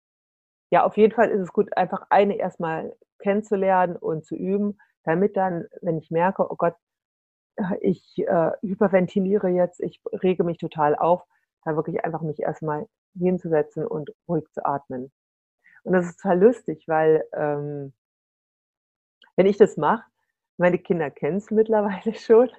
ja, 0.70 0.84
auf 0.84 0.96
jeden 0.96 1.14
Fall 1.14 1.30
ist 1.30 1.40
es 1.40 1.52
gut, 1.52 1.76
einfach 1.76 2.06
eine 2.10 2.36
erstmal 2.36 2.96
kennenzulernen 3.18 3.96
und 3.96 4.24
zu 4.24 4.36
üben, 4.36 4.78
damit 5.04 5.36
dann, 5.36 5.66
wenn 5.82 5.98
ich 5.98 6.10
merke, 6.10 6.50
oh 6.50 6.56
Gott, 6.56 6.74
ich 7.80 8.18
äh, 8.18 8.52
hyperventiliere 8.62 9.48
jetzt, 9.48 9.80
ich 9.80 10.00
rege 10.22 10.44
mich 10.44 10.58
total 10.58 10.96
auf, 10.96 11.22
da 11.64 11.76
wirklich 11.76 12.04
einfach 12.04 12.22
mich 12.22 12.40
erstmal 12.40 12.86
hinzusetzen 13.18 13.86
und 13.86 14.10
ruhig 14.28 14.44
zu 14.52 14.64
atmen. 14.64 15.10
Und 15.82 15.92
das 15.92 16.06
ist 16.06 16.20
total 16.20 16.40
lustig, 16.40 16.84
weil 16.86 17.24
ähm, 17.34 17.92
wenn 19.36 19.46
ich 19.46 19.56
das 19.56 19.76
mache, 19.76 20.04
meine 20.58 20.78
Kinder 20.78 21.10
kennen 21.10 21.38
es 21.38 21.50
mittlerweile 21.50 22.14
schon. 22.18 22.50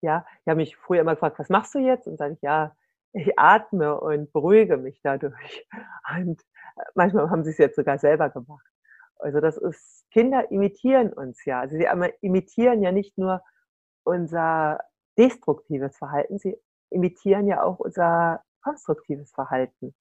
Ja, 0.00 0.26
die 0.44 0.50
haben 0.50 0.58
mich 0.58 0.76
früher 0.76 1.00
immer 1.00 1.14
gefragt, 1.14 1.38
was 1.38 1.48
machst 1.48 1.74
du 1.74 1.78
jetzt? 1.78 2.06
Und 2.06 2.18
sage 2.18 2.34
ich, 2.34 2.42
ja, 2.42 2.76
ich 3.14 3.38
atme 3.38 3.98
und 3.98 4.32
beruhige 4.32 4.76
mich 4.76 5.00
dadurch. 5.02 5.66
Und 6.18 6.42
manchmal 6.94 7.30
haben 7.30 7.44
sie 7.44 7.50
es 7.50 7.58
jetzt 7.58 7.76
sogar 7.76 7.98
selber 7.98 8.28
gemacht. 8.28 8.66
Also 9.18 9.40
das 9.40 9.56
ist, 9.56 10.04
Kinder 10.10 10.50
imitieren 10.50 11.12
uns 11.12 11.44
ja. 11.44 11.60
Also 11.60 11.76
sie 11.76 11.88
imitieren 12.20 12.82
ja 12.82 12.92
nicht 12.92 13.16
nur 13.16 13.42
unser 14.02 14.80
destruktives 15.16 15.96
Verhalten, 15.96 16.38
sie 16.38 16.58
imitieren 16.90 17.46
ja 17.46 17.62
auch 17.62 17.78
unser 17.78 18.42
konstruktives 18.62 19.32
Verhalten. 19.32 19.94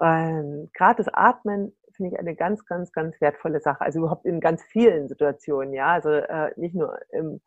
Ähm, 0.00 0.70
Gerade 0.74 1.02
das 1.02 1.12
Atmen 1.12 1.76
finde 1.92 2.12
ich 2.12 2.18
eine 2.18 2.36
ganz, 2.36 2.64
ganz, 2.64 2.92
ganz 2.92 3.20
wertvolle 3.20 3.60
Sache. 3.60 3.80
Also 3.80 3.98
überhaupt 3.98 4.24
in 4.24 4.40
ganz 4.40 4.62
vielen 4.62 5.08
Situationen, 5.08 5.74
ja. 5.74 5.88
Also 5.88 6.10
äh, 6.10 6.52
nicht 6.56 6.76
nur 6.76 6.98
im 7.10 7.40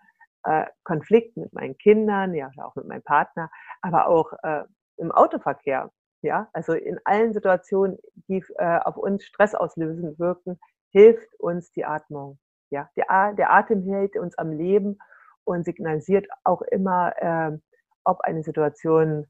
äh, 0.43 0.65
Konflikt 0.84 1.38
mit 1.38 1.54
meinen 1.54 1.77
Kindern, 1.77 2.34
ja, 2.34 2.51
auch 2.58 2.75
mit 2.75 2.88
meinem 2.88 3.04
Partner, 3.04 3.49
aber 3.82 4.08
auch 4.08 4.34
äh, 4.43 4.63
im 5.01 5.11
Autoverkehr. 5.11 5.91
Ja, 6.23 6.49
also 6.53 6.73
in 6.73 6.99
allen 7.03 7.33
Situationen, 7.33 7.97
die 8.27 8.43
äh, 8.57 8.79
auf 8.79 8.95
uns 8.95 9.25
stressauslösend 9.25 10.19
wirken, 10.19 10.59
hilft 10.91 11.33
uns 11.39 11.71
die 11.71 11.83
Atmung. 11.83 12.37
Ja, 12.69 12.89
der, 12.95 13.33
der 13.33 13.51
Atem 13.51 13.81
hält 13.81 14.15
uns 14.17 14.37
am 14.37 14.51
Leben 14.51 14.99
und 15.43 15.65
signalisiert 15.65 16.27
auch 16.43 16.61
immer, 16.61 17.13
äh, 17.17 17.57
ob 18.03 18.21
eine 18.21 18.43
Situation 18.43 19.27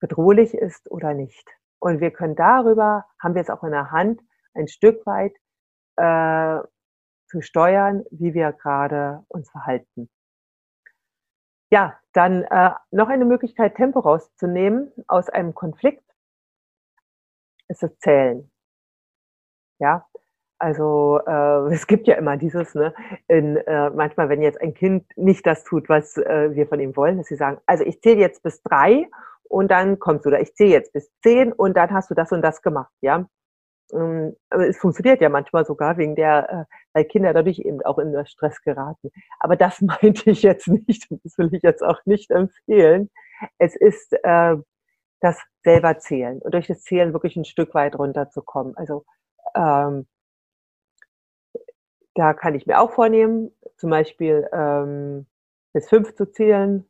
bedrohlich 0.00 0.54
ist 0.54 0.90
oder 0.90 1.12
nicht. 1.12 1.46
Und 1.78 2.00
wir 2.00 2.10
können 2.10 2.36
darüber, 2.36 3.04
haben 3.22 3.34
wir 3.34 3.42
es 3.42 3.50
auch 3.50 3.62
in 3.62 3.72
der 3.72 3.90
Hand, 3.90 4.20
ein 4.54 4.68
Stück 4.68 5.04
weit 5.06 5.34
äh, 5.96 6.66
zu 7.26 7.42
steuern, 7.42 8.04
wie 8.10 8.34
wir 8.34 8.52
gerade 8.52 9.24
uns 9.28 9.50
verhalten. 9.50 10.08
Ja, 11.72 11.98
dann 12.12 12.42
äh, 12.44 12.72
noch 12.90 13.08
eine 13.08 13.24
Möglichkeit, 13.24 13.76
Tempo 13.76 14.00
rauszunehmen 14.00 14.92
aus 15.08 15.30
einem 15.30 15.54
Konflikt, 15.54 16.04
ist 17.68 17.82
das 17.82 17.96
Zählen. 17.98 18.50
Ja, 19.78 20.06
also 20.58 21.20
äh, 21.26 21.72
es 21.72 21.86
gibt 21.86 22.06
ja 22.08 22.16
immer 22.16 22.36
dieses, 22.36 22.74
ne, 22.74 22.92
in, 23.26 23.56
äh, 23.56 23.88
manchmal, 23.88 24.28
wenn 24.28 24.42
jetzt 24.42 24.60
ein 24.60 24.74
Kind 24.74 25.06
nicht 25.16 25.46
das 25.46 25.64
tut, 25.64 25.88
was 25.88 26.18
äh, 26.18 26.54
wir 26.54 26.66
von 26.66 26.78
ihm 26.78 26.94
wollen, 26.94 27.16
dass 27.16 27.28
sie 27.28 27.36
sagen, 27.36 27.58
also 27.64 27.84
ich 27.84 28.02
zähle 28.02 28.20
jetzt 28.20 28.42
bis 28.42 28.62
drei 28.62 29.08
und 29.44 29.70
dann 29.70 29.98
kommst 29.98 30.26
du, 30.26 30.28
oder 30.28 30.40
ich 30.40 30.54
zähle 30.54 30.72
jetzt 30.72 30.92
bis 30.92 31.10
zehn 31.22 31.54
und 31.54 31.74
dann 31.78 31.90
hast 31.90 32.10
du 32.10 32.14
das 32.14 32.32
und 32.32 32.42
das 32.42 32.60
gemacht, 32.60 32.92
ja. 33.00 33.26
Ähm, 33.94 34.36
es 34.50 34.76
funktioniert 34.78 35.22
ja 35.22 35.30
manchmal 35.30 35.64
sogar 35.64 35.96
wegen 35.96 36.16
der, 36.16 36.66
äh, 36.68 36.74
weil 36.92 37.04
Kinder 37.04 37.32
dadurch 37.32 37.58
eben 37.60 37.82
auch 37.82 37.98
in 37.98 38.14
Stress 38.26 38.60
geraten. 38.62 39.10
Aber 39.40 39.56
das 39.56 39.80
meinte 39.82 40.30
ich 40.30 40.42
jetzt 40.42 40.68
nicht 40.68 41.10
und 41.10 41.24
das 41.24 41.38
will 41.38 41.52
ich 41.52 41.62
jetzt 41.62 41.82
auch 41.82 42.00
nicht 42.04 42.30
empfehlen. 42.30 43.10
Es 43.58 43.76
ist 43.76 44.12
äh, 44.22 44.56
das 45.20 45.40
selber 45.64 45.98
zählen 45.98 46.40
und 46.40 46.54
durch 46.54 46.66
das 46.66 46.82
Zählen 46.82 47.12
wirklich 47.12 47.36
ein 47.36 47.44
Stück 47.44 47.74
weit 47.74 47.96
runterzukommen. 47.98 48.76
Also 48.76 49.04
ähm, 49.54 50.06
da 52.14 52.34
kann 52.34 52.54
ich 52.54 52.66
mir 52.66 52.80
auch 52.80 52.92
vornehmen, 52.92 53.50
zum 53.76 53.90
Beispiel 53.90 54.48
ähm, 54.52 55.26
bis 55.72 55.88
fünf 55.88 56.14
zu 56.14 56.30
zählen. 56.30 56.88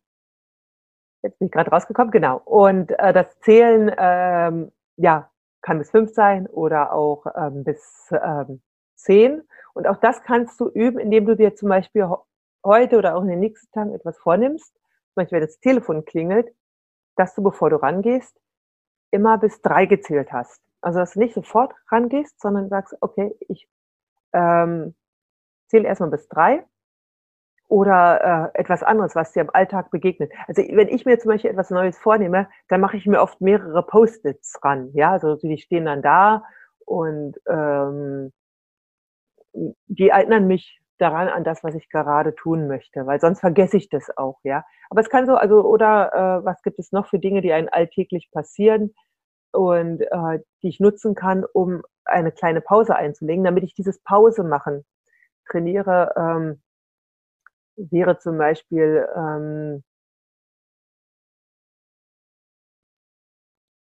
Jetzt 1.22 1.38
bin 1.38 1.46
ich 1.46 1.52
gerade 1.52 1.70
rausgekommen, 1.70 2.10
genau. 2.10 2.38
Und 2.44 2.90
äh, 2.98 3.12
das 3.12 3.38
Zählen, 3.40 3.94
ähm, 3.96 4.72
ja, 4.96 5.30
kann 5.60 5.78
bis 5.78 5.90
fünf 5.90 6.12
sein 6.12 6.48
oder 6.48 6.92
auch 6.92 7.26
ähm, 7.36 7.62
bis 7.62 8.10
ähm, 8.10 8.60
zehn. 9.02 9.42
Und 9.74 9.86
auch 9.86 9.96
das 9.96 10.22
kannst 10.22 10.60
du 10.60 10.68
üben, 10.68 10.98
indem 10.98 11.26
du 11.26 11.36
dir 11.36 11.54
zum 11.54 11.68
Beispiel 11.68 12.08
heute 12.64 12.98
oder 12.98 13.16
auch 13.16 13.22
in 13.22 13.28
den 13.28 13.40
nächsten 13.40 13.70
Tagen 13.72 13.94
etwas 13.94 14.18
vornimmst. 14.18 14.74
Zum 14.74 15.14
Beispiel, 15.14 15.40
wenn 15.40 15.46
das 15.46 15.60
Telefon 15.60 16.04
klingelt, 16.04 16.54
dass 17.16 17.34
du, 17.34 17.42
bevor 17.42 17.70
du 17.70 17.76
rangehst, 17.76 18.38
immer 19.10 19.38
bis 19.38 19.60
drei 19.60 19.86
gezählt 19.86 20.32
hast. 20.32 20.62
Also, 20.80 20.98
dass 20.98 21.12
du 21.12 21.20
nicht 21.20 21.34
sofort 21.34 21.74
rangehst, 21.90 22.40
sondern 22.40 22.68
sagst, 22.68 22.96
okay, 23.00 23.34
ich 23.48 23.68
ähm, 24.32 24.94
zähle 25.68 25.88
erstmal 25.88 26.10
bis 26.10 26.28
drei 26.28 26.64
oder 27.68 28.52
äh, 28.54 28.60
etwas 28.60 28.82
anderes, 28.82 29.14
was 29.14 29.32
dir 29.32 29.40
im 29.40 29.54
Alltag 29.54 29.90
begegnet. 29.90 30.30
Also 30.46 30.62
wenn 30.62 30.88
ich 30.88 31.06
mir 31.06 31.18
zum 31.18 31.30
Beispiel 31.30 31.50
etwas 31.50 31.70
Neues 31.70 31.98
vornehme, 31.98 32.48
dann 32.68 32.82
mache 32.82 32.98
ich 32.98 33.06
mir 33.06 33.20
oft 33.22 33.40
mehrere 33.40 33.82
Post-its 33.82 34.62
ran. 34.62 34.90
Ja, 34.92 35.12
also 35.12 35.36
die 35.36 35.56
stehen 35.56 35.86
dann 35.86 36.02
da 36.02 36.44
und 36.84 37.40
ähm, 37.48 38.30
die 39.52 40.08
erinnern 40.08 40.46
mich 40.46 40.80
daran 40.98 41.28
an 41.28 41.44
das, 41.44 41.64
was 41.64 41.74
ich 41.74 41.88
gerade 41.90 42.34
tun 42.34 42.68
möchte, 42.68 43.06
weil 43.06 43.20
sonst 43.20 43.40
vergesse 43.40 43.76
ich 43.76 43.88
das 43.88 44.16
auch, 44.16 44.38
ja. 44.44 44.64
Aber 44.90 45.00
es 45.00 45.10
kann 45.10 45.26
so, 45.26 45.34
also 45.34 45.62
oder 45.62 46.12
äh, 46.14 46.44
was 46.44 46.62
gibt 46.62 46.78
es 46.78 46.92
noch 46.92 47.06
für 47.08 47.18
Dinge, 47.18 47.40
die 47.42 47.52
einen 47.52 47.68
alltäglich 47.68 48.30
passieren 48.30 48.94
und 49.52 50.00
äh, 50.02 50.40
die 50.62 50.68
ich 50.68 50.80
nutzen 50.80 51.14
kann, 51.14 51.44
um 51.52 51.82
eine 52.04 52.32
kleine 52.32 52.60
Pause 52.60 52.96
einzulegen, 52.96 53.44
damit 53.44 53.64
ich 53.64 53.74
dieses 53.74 54.02
Pause 54.02 54.44
machen 54.44 54.84
trainiere. 55.50 56.12
Ähm, 56.16 56.62
wäre 57.76 58.18
zum 58.18 58.38
Beispiel, 58.38 59.06
ähm, 59.16 59.82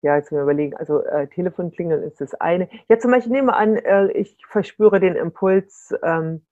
ja, 0.02 0.16
jetzt 0.16 0.32
mal 0.32 0.44
überlegen, 0.44 0.76
also 0.78 1.04
äh, 1.04 1.28
Telefon 1.28 1.72
klingeln 1.72 2.04
ist 2.04 2.22
das 2.22 2.34
eine. 2.36 2.70
Ja, 2.90 3.00
zum 3.00 3.12
Beispiel 3.12 3.34
nehme 3.34 3.54
an, 3.54 3.76
äh, 3.76 4.12
ich 4.12 4.38
verspüre 4.48 5.00
den 5.00 5.16
Impuls, 5.16 5.94
ähm, 6.04 6.46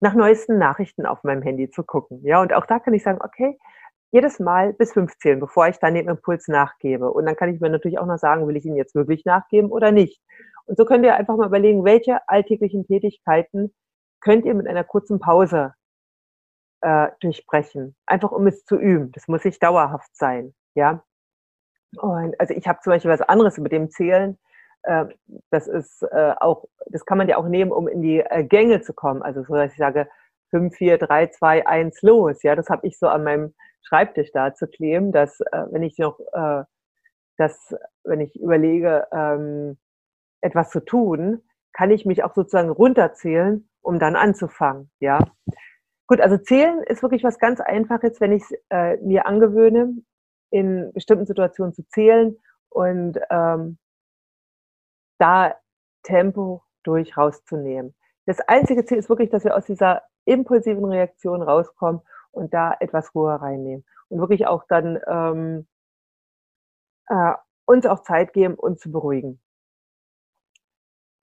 nach 0.00 0.14
neuesten 0.14 0.58
Nachrichten 0.58 1.06
auf 1.06 1.22
meinem 1.24 1.42
Handy 1.42 1.70
zu 1.70 1.84
gucken. 1.84 2.20
Ja, 2.24 2.40
und 2.40 2.52
auch 2.54 2.66
da 2.66 2.78
kann 2.78 2.94
ich 2.94 3.02
sagen, 3.02 3.20
okay, 3.22 3.58
jedes 4.12 4.40
Mal 4.40 4.72
bis 4.72 4.92
15, 4.92 5.38
bevor 5.38 5.68
ich 5.68 5.78
dann 5.78 5.94
dem 5.94 6.08
Impuls 6.08 6.48
nachgebe. 6.48 7.12
Und 7.12 7.26
dann 7.26 7.36
kann 7.36 7.54
ich 7.54 7.60
mir 7.60 7.70
natürlich 7.70 7.98
auch 7.98 8.06
noch 8.06 8.18
sagen, 8.18 8.48
will 8.48 8.56
ich 8.56 8.64
ihn 8.64 8.76
jetzt 8.76 8.94
wirklich 8.94 9.24
nachgeben 9.24 9.70
oder 9.70 9.92
nicht. 9.92 10.20
Und 10.64 10.76
so 10.76 10.84
könnt 10.84 11.04
ihr 11.04 11.14
einfach 11.14 11.36
mal 11.36 11.46
überlegen, 11.46 11.84
welche 11.84 12.28
alltäglichen 12.28 12.86
Tätigkeiten 12.86 13.72
könnt 14.20 14.44
ihr 14.44 14.54
mit 14.54 14.66
einer 14.66 14.84
kurzen 14.84 15.20
Pause 15.20 15.74
äh, 16.80 17.08
durchbrechen, 17.20 17.94
einfach 18.06 18.32
um 18.32 18.46
es 18.46 18.64
zu 18.64 18.76
üben. 18.76 19.12
Das 19.12 19.28
muss 19.28 19.44
nicht 19.44 19.62
dauerhaft 19.62 20.16
sein, 20.16 20.54
ja. 20.74 21.04
Und 21.96 22.38
also 22.40 22.54
ich 22.54 22.66
habe 22.68 22.80
zum 22.82 22.92
Beispiel 22.92 23.10
was 23.10 23.22
anderes 23.22 23.58
mit 23.58 23.72
dem 23.72 23.90
Zählen. 23.90 24.38
Äh, 24.82 25.06
das 25.50 25.66
ist 25.66 26.02
äh, 26.02 26.34
auch, 26.40 26.64
das 26.86 27.04
kann 27.04 27.18
man 27.18 27.28
ja 27.28 27.36
auch 27.36 27.48
nehmen, 27.48 27.72
um 27.72 27.88
in 27.88 28.02
die 28.02 28.20
äh, 28.20 28.44
Gänge 28.44 28.80
zu 28.80 28.92
kommen. 28.92 29.22
Also 29.22 29.42
so, 29.44 29.54
dass 29.54 29.72
ich 29.72 29.78
sage, 29.78 30.08
5, 30.50 30.74
4, 30.74 30.98
3, 30.98 31.26
2, 31.28 31.66
1, 31.66 32.02
los. 32.02 32.42
Ja, 32.42 32.56
das 32.56 32.68
habe 32.68 32.86
ich 32.86 32.98
so 32.98 33.08
an 33.08 33.24
meinem 33.24 33.54
Schreibtisch 33.82 34.32
da 34.32 34.54
zu 34.54 34.66
kleben, 34.66 35.12
dass 35.12 35.40
äh, 35.40 35.66
wenn 35.70 35.82
ich 35.82 35.98
noch, 35.98 36.18
äh, 36.32 36.64
dass 37.36 37.74
wenn 38.04 38.20
ich 38.20 38.38
überlege, 38.40 39.06
ähm, 39.12 39.78
etwas 40.42 40.70
zu 40.70 40.80
tun, 40.80 41.42
kann 41.72 41.90
ich 41.90 42.04
mich 42.04 42.24
auch 42.24 42.34
sozusagen 42.34 42.70
runterzählen, 42.70 43.68
um 43.82 43.98
dann 43.98 44.16
anzufangen. 44.16 44.90
Ja, 45.00 45.20
Gut, 46.10 46.20
also 46.20 46.36
zählen 46.38 46.82
ist 46.88 47.02
wirklich 47.02 47.22
was 47.22 47.38
ganz 47.38 47.60
Einfaches, 47.60 48.20
wenn 48.20 48.32
ich 48.32 48.42
es 48.42 48.52
äh, 48.70 48.96
mir 48.96 49.26
angewöhne, 49.26 49.94
in 50.50 50.92
bestimmten 50.92 51.26
Situationen 51.26 51.74
zu 51.74 51.86
zählen 51.88 52.36
und 52.68 53.18
ähm, 53.30 53.78
da 55.18 55.54
Tempo 56.02 56.62
durch 56.82 57.16
rauszunehmen. 57.16 57.94
Das 58.26 58.40
einzige 58.40 58.84
Ziel 58.84 58.98
ist 58.98 59.08
wirklich, 59.08 59.30
dass 59.30 59.44
wir 59.44 59.56
aus 59.56 59.66
dieser 59.66 60.02
impulsiven 60.24 60.84
Reaktion 60.84 61.42
rauskommen 61.42 62.00
und 62.30 62.54
da 62.54 62.74
etwas 62.80 63.14
Ruhe 63.14 63.40
reinnehmen 63.40 63.84
und 64.08 64.20
wirklich 64.20 64.46
auch 64.46 64.64
dann 64.68 65.00
ähm, 65.06 65.66
äh, 67.08 67.34
uns 67.66 67.86
auch 67.86 68.02
Zeit 68.02 68.32
geben, 68.32 68.54
uns 68.54 68.80
zu 68.80 68.90
beruhigen. 68.90 69.40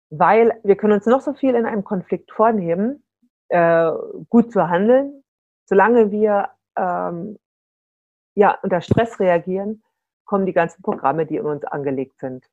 Weil 0.10 0.60
wir 0.64 0.76
können 0.76 0.94
uns 0.94 1.06
noch 1.06 1.22
so 1.22 1.34
viel 1.34 1.56
in 1.56 1.66
einem 1.66 1.84
Konflikt 1.84 2.32
vornehmen, 2.32 3.04
äh, 3.50 3.92
gut 4.30 4.52
zu 4.52 4.70
handeln. 4.70 5.24
Solange 5.66 6.12
wir 6.12 6.50
ähm, 6.76 7.38
ja, 8.40 8.58
unter 8.64 8.80
Stress 8.80 9.20
reagieren, 9.20 9.84
kommen 10.24 10.46
die 10.46 10.54
ganzen 10.54 10.82
Programme, 10.82 11.26
die 11.26 11.36
in 11.36 11.46
uns 11.46 11.66
angelegt 11.66 12.20
sind. 12.20 12.46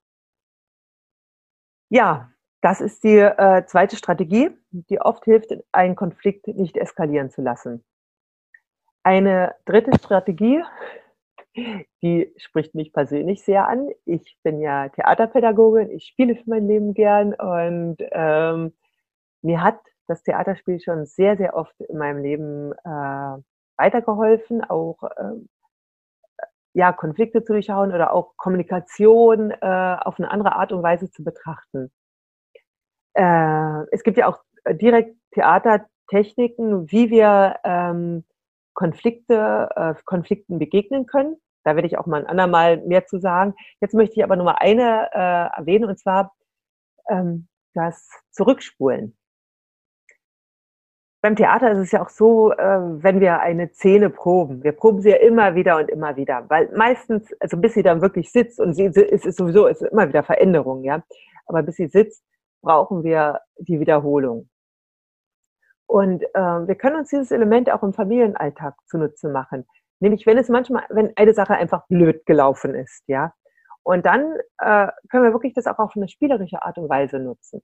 Ja, 1.88 2.32
das 2.60 2.80
ist 2.80 3.04
die 3.04 3.18
äh, 3.18 3.64
zweite 3.66 3.94
Strategie, 3.94 4.50
die 4.72 5.00
oft 5.00 5.24
hilft, 5.24 5.54
einen 5.70 5.94
Konflikt 5.94 6.48
nicht 6.48 6.76
eskalieren 6.76 7.30
zu 7.30 7.40
lassen. 7.40 7.84
Eine 9.04 9.54
dritte 9.64 9.96
Strategie, 9.96 10.60
die 12.02 12.34
spricht 12.36 12.74
mich 12.74 12.92
persönlich 12.92 13.44
sehr 13.44 13.68
an. 13.68 13.88
Ich 14.06 14.36
bin 14.42 14.60
ja 14.60 14.88
Theaterpädagogin, 14.88 15.90
ich 15.92 16.06
spiele 16.06 16.34
für 16.34 16.50
mein 16.50 16.66
Leben 16.66 16.94
gern 16.94 17.32
und 17.32 17.98
ähm, 18.10 18.72
mir 19.42 19.62
hat 19.62 19.78
das 20.08 20.24
Theaterspiel 20.24 20.80
schon 20.80 21.06
sehr, 21.06 21.36
sehr 21.36 21.54
oft 21.54 21.80
in 21.80 21.96
meinem 21.96 22.20
Leben 22.20 22.72
äh, 22.72 23.42
weitergeholfen, 23.76 24.64
auch 24.64 25.04
äh, 25.04 25.36
ja, 26.76 26.92
Konflikte 26.92 27.42
zu 27.42 27.54
durchschauen 27.54 27.94
oder 27.94 28.12
auch 28.12 28.36
Kommunikation 28.36 29.50
äh, 29.50 29.96
auf 29.98 30.18
eine 30.18 30.30
andere 30.30 30.54
Art 30.56 30.72
und 30.72 30.82
Weise 30.82 31.10
zu 31.10 31.24
betrachten. 31.24 31.90
Äh, 33.14 33.84
es 33.92 34.02
gibt 34.02 34.18
ja 34.18 34.28
auch 34.28 34.40
direkt 34.68 35.16
Theatertechniken, 35.32 36.90
wie 36.92 37.08
wir 37.08 37.56
ähm, 37.64 38.26
Konflikte, 38.74 39.70
äh, 39.74 39.94
Konflikten 40.04 40.58
begegnen 40.58 41.06
können. 41.06 41.36
Da 41.64 41.76
werde 41.76 41.88
ich 41.88 41.96
auch 41.96 42.04
mal 42.04 42.20
ein 42.20 42.26
andermal 42.26 42.76
mehr 42.82 43.06
zu 43.06 43.18
sagen. 43.18 43.54
Jetzt 43.80 43.94
möchte 43.94 44.16
ich 44.16 44.22
aber 44.22 44.36
nur 44.36 44.44
mal 44.44 44.56
eine 44.58 45.08
äh, 45.14 45.58
erwähnen, 45.58 45.86
und 45.86 45.98
zwar 45.98 46.34
ähm, 47.08 47.48
das 47.72 48.06
Zurückspulen 48.32 49.16
beim 51.26 51.34
Theater 51.34 51.72
ist 51.72 51.78
es 51.78 51.90
ja 51.90 52.04
auch 52.04 52.08
so, 52.08 52.52
äh, 52.52 52.78
wenn 53.02 53.18
wir 53.18 53.40
eine 53.40 53.68
Szene 53.72 54.10
proben, 54.10 54.62
wir 54.62 54.70
proben 54.70 55.00
sie 55.00 55.10
ja 55.10 55.16
immer 55.16 55.56
wieder 55.56 55.76
und 55.76 55.90
immer 55.90 56.14
wieder, 56.14 56.48
weil 56.48 56.70
meistens, 56.76 57.28
also 57.40 57.56
bis 57.56 57.74
sie 57.74 57.82
dann 57.82 58.00
wirklich 58.00 58.30
sitzt 58.30 58.60
und 58.60 58.74
sie, 58.74 58.84
es 58.84 59.26
ist 59.26 59.36
sowieso, 59.36 59.66
es 59.66 59.82
ist 59.82 59.90
immer 59.90 60.06
wieder 60.06 60.22
Veränderung, 60.22 60.84
ja, 60.84 61.02
aber 61.46 61.64
bis 61.64 61.74
sie 61.74 61.88
sitzt, 61.88 62.22
brauchen 62.62 63.02
wir 63.02 63.40
die 63.58 63.80
Wiederholung. 63.80 64.48
Und 65.86 66.22
äh, 66.22 66.38
wir 66.68 66.76
können 66.76 66.94
uns 66.94 67.10
dieses 67.10 67.32
Element 67.32 67.72
auch 67.72 67.82
im 67.82 67.92
Familienalltag 67.92 68.76
zunutze 68.86 69.28
machen. 69.28 69.66
Nämlich, 69.98 70.26
wenn 70.26 70.38
es 70.38 70.48
manchmal, 70.48 70.84
wenn 70.90 71.12
eine 71.16 71.34
Sache 71.34 71.54
einfach 71.54 71.88
blöd 71.88 72.24
gelaufen 72.26 72.76
ist, 72.76 73.02
ja. 73.08 73.32
Und 73.82 74.06
dann 74.06 74.32
äh, 74.58 74.86
können 75.10 75.24
wir 75.24 75.32
wirklich 75.32 75.54
das 75.54 75.66
auch 75.66 75.80
auf 75.80 75.96
eine 75.96 76.06
spielerische 76.06 76.62
Art 76.62 76.78
und 76.78 76.88
Weise 76.88 77.18
nutzen. 77.18 77.62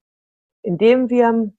Indem 0.62 1.10
wir 1.10 1.52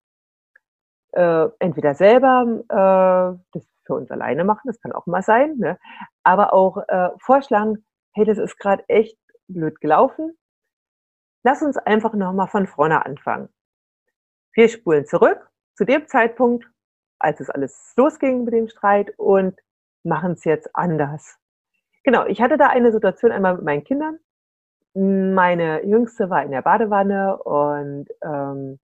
äh, 1.13 1.47
entweder 1.60 1.95
selber 1.95 2.45
äh, 2.69 3.39
das 3.52 3.67
für 3.86 3.95
uns 3.95 4.12
alleine 4.12 4.43
machen, 4.43 4.62
das 4.65 4.80
kann 4.82 4.91
auch 4.91 5.06
mal 5.06 5.21
sein, 5.21 5.58
ne? 5.58 5.78
aber 6.23 6.54
auch 6.54 6.78
äh, 6.88 7.10
vorschlagen, 7.19 7.86
hey, 8.13 8.26
das 8.26 8.38
ist 8.38 8.58
gerade 8.58 8.84
echt 8.88 9.17
blöd 9.47 9.80
gelaufen. 9.82 10.38
Lass 11.43 11.62
uns 11.62 11.78
einfach 11.78 12.13
nochmal 12.13 12.47
von 12.47 12.67
vorne 12.67 13.06
anfangen. 13.06 13.49
Wir 14.54 14.69
spulen 14.69 15.06
zurück 15.06 15.49
zu 15.76 15.84
dem 15.84 16.08
Zeitpunkt, 16.08 16.65
als 17.19 17.39
es 17.39 17.49
alles 17.49 17.93
losging 17.97 18.45
mit 18.45 18.54
dem 18.54 18.67
Streit 18.67 19.13
und 19.17 19.60
machen 20.04 20.34
es 20.34 20.43
jetzt 20.45 20.73
anders. 20.76 21.38
Genau, 22.04 22.26
ich 22.26 22.41
hatte 22.41 22.58
da 22.58 22.67
eine 22.67 22.91
Situation 22.91 23.32
einmal 23.32 23.56
mit 23.56 23.65
meinen 23.65 23.84
Kindern. 23.84 24.19
Meine 24.93 25.84
Jüngste 25.86 26.30
war 26.30 26.43
in 26.43 26.52
der 26.52 26.62
Badewanne 26.62 27.38
und 27.38 28.08
ähm, 28.23 28.80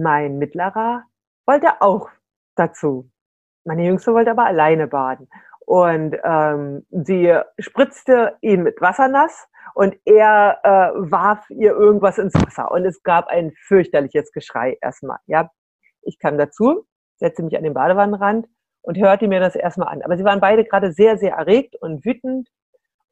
mein 0.00 0.38
Mittlerer 0.38 1.04
wollte 1.46 1.80
auch 1.80 2.08
dazu. 2.56 3.10
Meine 3.64 3.84
Jüngste 3.84 4.14
wollte 4.14 4.30
aber 4.30 4.46
alleine 4.46 4.86
baden. 4.86 5.28
Und 5.66 6.16
ähm, 6.24 6.84
sie 6.90 7.38
spritzte 7.58 8.36
ihn 8.40 8.62
mit 8.62 8.80
Wasser 8.80 9.08
nass 9.08 9.46
und 9.74 9.96
er 10.04 10.58
äh, 10.64 11.10
warf 11.10 11.48
ihr 11.50 11.72
irgendwas 11.72 12.18
ins 12.18 12.34
Wasser. 12.34 12.70
Und 12.72 12.84
es 12.84 13.02
gab 13.02 13.28
ein 13.28 13.52
fürchterliches 13.66 14.32
Geschrei 14.32 14.78
erstmal. 14.80 15.18
Ja, 15.26 15.50
ich 16.02 16.18
kam 16.18 16.38
dazu, 16.38 16.86
setzte 17.18 17.42
mich 17.42 17.56
an 17.56 17.62
den 17.62 17.74
Badewannenrand 17.74 18.48
und 18.82 18.98
hörte 18.98 19.28
mir 19.28 19.40
das 19.40 19.54
erstmal 19.54 19.88
an. 19.88 20.02
Aber 20.02 20.16
sie 20.16 20.24
waren 20.24 20.40
beide 20.40 20.64
gerade 20.64 20.92
sehr, 20.92 21.18
sehr 21.18 21.34
erregt 21.34 21.76
und 21.80 22.04
wütend. 22.04 22.48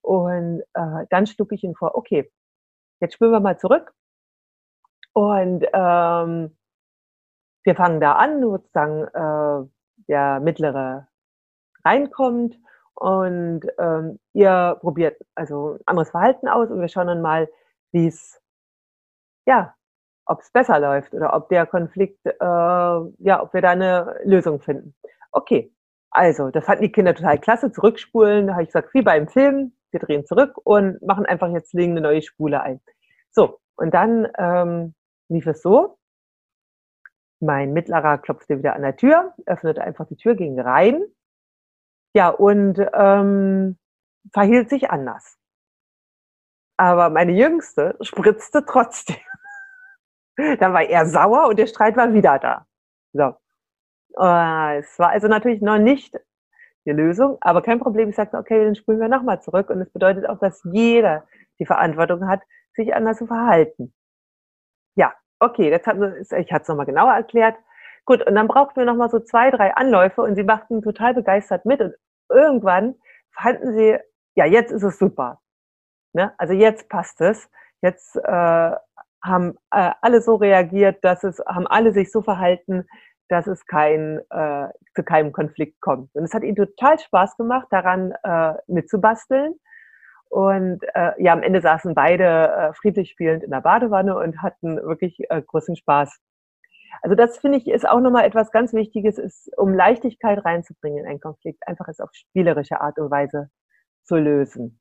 Und 0.00 0.62
äh, 0.74 1.06
dann 1.10 1.26
schlug 1.26 1.52
ich 1.52 1.62
ihn 1.62 1.74
vor, 1.74 1.94
okay, 1.94 2.30
jetzt 3.00 3.14
spüren 3.14 3.32
wir 3.32 3.40
mal 3.40 3.58
zurück. 3.58 3.92
Und 5.12 5.64
ähm, 5.72 6.56
wir 7.64 7.74
fangen 7.74 8.00
da 8.00 8.12
an, 8.12 8.40
sozusagen 8.40 9.04
äh, 9.04 9.68
der 10.08 10.40
mittlere 10.40 11.08
reinkommt 11.84 12.58
und 12.94 13.60
ähm, 13.78 14.18
ihr 14.32 14.76
probiert 14.80 15.20
also 15.34 15.74
ein 15.74 15.80
anderes 15.86 16.10
Verhalten 16.10 16.48
aus 16.48 16.70
und 16.70 16.80
wir 16.80 16.88
schauen 16.88 17.06
dann 17.06 17.22
mal, 17.22 17.48
wie 17.92 18.06
es, 18.06 18.40
ja, 19.46 19.74
ob 20.26 20.40
es 20.40 20.50
besser 20.50 20.78
läuft 20.80 21.14
oder 21.14 21.34
ob 21.34 21.48
der 21.48 21.66
Konflikt, 21.66 22.24
äh, 22.26 22.34
ja, 22.38 23.42
ob 23.42 23.54
wir 23.54 23.62
da 23.62 23.70
eine 23.70 24.18
Lösung 24.24 24.60
finden. 24.60 24.94
Okay, 25.32 25.72
also, 26.10 26.50
das 26.50 26.64
fanden 26.64 26.82
die 26.84 26.92
Kinder 26.92 27.14
total 27.14 27.38
klasse, 27.38 27.70
zurückspulen, 27.70 28.46
da 28.46 28.54
habe 28.54 28.62
ich 28.62 28.68
gesagt, 28.68 28.94
wie 28.94 29.02
beim 29.02 29.28
Film, 29.28 29.72
wir 29.90 30.00
drehen 30.00 30.26
zurück 30.26 30.56
und 30.64 31.00
machen 31.02 31.26
einfach 31.26 31.48
jetzt 31.50 31.74
legen 31.74 31.92
eine 31.92 32.00
neue 32.02 32.22
Spule 32.22 32.60
ein. 32.62 32.80
So, 33.30 33.60
und 33.76 33.94
dann 33.94 34.28
ähm, 34.38 34.94
lief 35.28 35.46
es 35.46 35.62
so, 35.62 35.97
mein 37.40 37.72
Mittlerer 37.72 38.18
klopfte 38.18 38.58
wieder 38.58 38.74
an 38.74 38.82
der 38.82 38.96
Tür, 38.96 39.34
öffnete 39.46 39.82
einfach 39.82 40.06
die 40.06 40.16
Tür, 40.16 40.34
ging 40.34 40.58
rein. 40.58 41.04
Ja, 42.14 42.30
und 42.30 42.80
ähm, 42.94 43.78
verhielt 44.32 44.70
sich 44.70 44.90
anders. 44.90 45.38
Aber 46.76 47.10
meine 47.10 47.32
Jüngste 47.32 47.96
spritzte 48.00 48.64
trotzdem. 48.64 49.16
da 50.58 50.72
war 50.72 50.82
er 50.82 51.06
sauer 51.06 51.48
und 51.48 51.58
der 51.58 51.66
Streit 51.66 51.96
war 51.96 52.12
wieder 52.12 52.38
da. 52.38 52.66
So. 53.12 53.34
Äh, 54.16 54.78
es 54.78 54.98
war 54.98 55.10
also 55.10 55.28
natürlich 55.28 55.60
noch 55.60 55.78
nicht 55.78 56.16
die 56.86 56.92
Lösung, 56.92 57.38
aber 57.40 57.62
kein 57.62 57.80
Problem. 57.80 58.08
Ich 58.08 58.16
sagte, 58.16 58.38
okay, 58.38 58.64
dann 58.64 58.74
spulen 58.74 59.00
wir 59.00 59.08
nochmal 59.08 59.42
zurück. 59.42 59.70
Und 59.70 59.80
es 59.80 59.90
bedeutet 59.90 60.28
auch, 60.28 60.38
dass 60.38 60.62
jeder 60.64 61.26
die 61.58 61.66
Verantwortung 61.66 62.26
hat, 62.28 62.40
sich 62.74 62.94
anders 62.94 63.18
zu 63.18 63.26
verhalten. 63.26 63.92
Ja, 64.94 65.12
okay, 65.40 65.70
jetzt 65.70 65.86
hat, 65.86 65.96
ich 65.96 66.52
hatte 66.52 66.62
es 66.62 66.68
nochmal 66.68 66.86
genauer 66.86 67.12
erklärt. 67.12 67.56
Gut, 68.04 68.26
und 68.26 68.34
dann 68.34 68.48
brauchten 68.48 68.80
wir 68.80 68.86
nochmal 68.86 69.10
so 69.10 69.20
zwei, 69.20 69.50
drei 69.50 69.74
Anläufe 69.74 70.22
und 70.22 70.34
sie 70.34 70.44
machten 70.44 70.82
total 70.82 71.14
begeistert 71.14 71.64
mit 71.64 71.80
und 71.80 71.94
irgendwann 72.30 72.94
fanden 73.32 73.74
sie, 73.74 73.98
ja, 74.34 74.46
jetzt 74.46 74.72
ist 74.72 74.82
es 74.82 74.98
super. 74.98 75.40
Ne? 76.12 76.32
Also 76.38 76.54
jetzt 76.54 76.88
passt 76.88 77.20
es. 77.20 77.50
Jetzt 77.82 78.16
äh, 78.16 78.70
haben 79.22 79.58
äh, 79.70 79.92
alle 80.00 80.20
so 80.22 80.36
reagiert, 80.36 81.04
dass 81.04 81.24
es, 81.24 81.38
haben 81.46 81.66
alle 81.66 81.92
sich 81.92 82.10
so 82.10 82.22
verhalten, 82.22 82.86
dass 83.28 83.46
es 83.46 83.66
kein, 83.66 84.20
äh, 84.30 84.68
zu 84.94 85.02
keinem 85.04 85.32
Konflikt 85.32 85.80
kommt. 85.80 86.14
Und 86.14 86.24
es 86.24 86.34
hat 86.34 86.42
ihnen 86.42 86.56
total 86.56 86.98
Spaß 86.98 87.36
gemacht, 87.36 87.68
daran 87.70 88.14
äh, 88.22 88.54
mitzubasteln. 88.66 89.54
Und 90.28 90.82
äh, 90.94 91.12
ja, 91.22 91.32
am 91.32 91.42
Ende 91.42 91.60
saßen 91.60 91.94
beide 91.94 92.24
äh, 92.24 92.72
friedlich 92.74 93.10
spielend 93.10 93.42
in 93.42 93.50
der 93.50 93.60
Badewanne 93.60 94.16
und 94.16 94.42
hatten 94.42 94.76
wirklich 94.76 95.18
äh, 95.30 95.42
großen 95.42 95.76
Spaß. 95.76 96.18
Also 97.02 97.14
das 97.14 97.38
finde 97.38 97.58
ich 97.58 97.68
ist 97.68 97.88
auch 97.88 98.00
nochmal 98.00 98.24
etwas 98.24 98.50
ganz 98.50 98.72
Wichtiges, 98.72 99.18
ist, 99.18 99.50
um 99.56 99.74
Leichtigkeit 99.74 100.44
reinzubringen 100.44 101.00
in 101.00 101.06
einen 101.06 101.20
Konflikt, 101.20 101.66
einfach 101.66 101.88
es 101.88 102.00
auf 102.00 102.10
spielerische 102.12 102.80
Art 102.80 102.98
und 102.98 103.10
Weise 103.10 103.50
zu 104.04 104.16
lösen. 104.16 104.80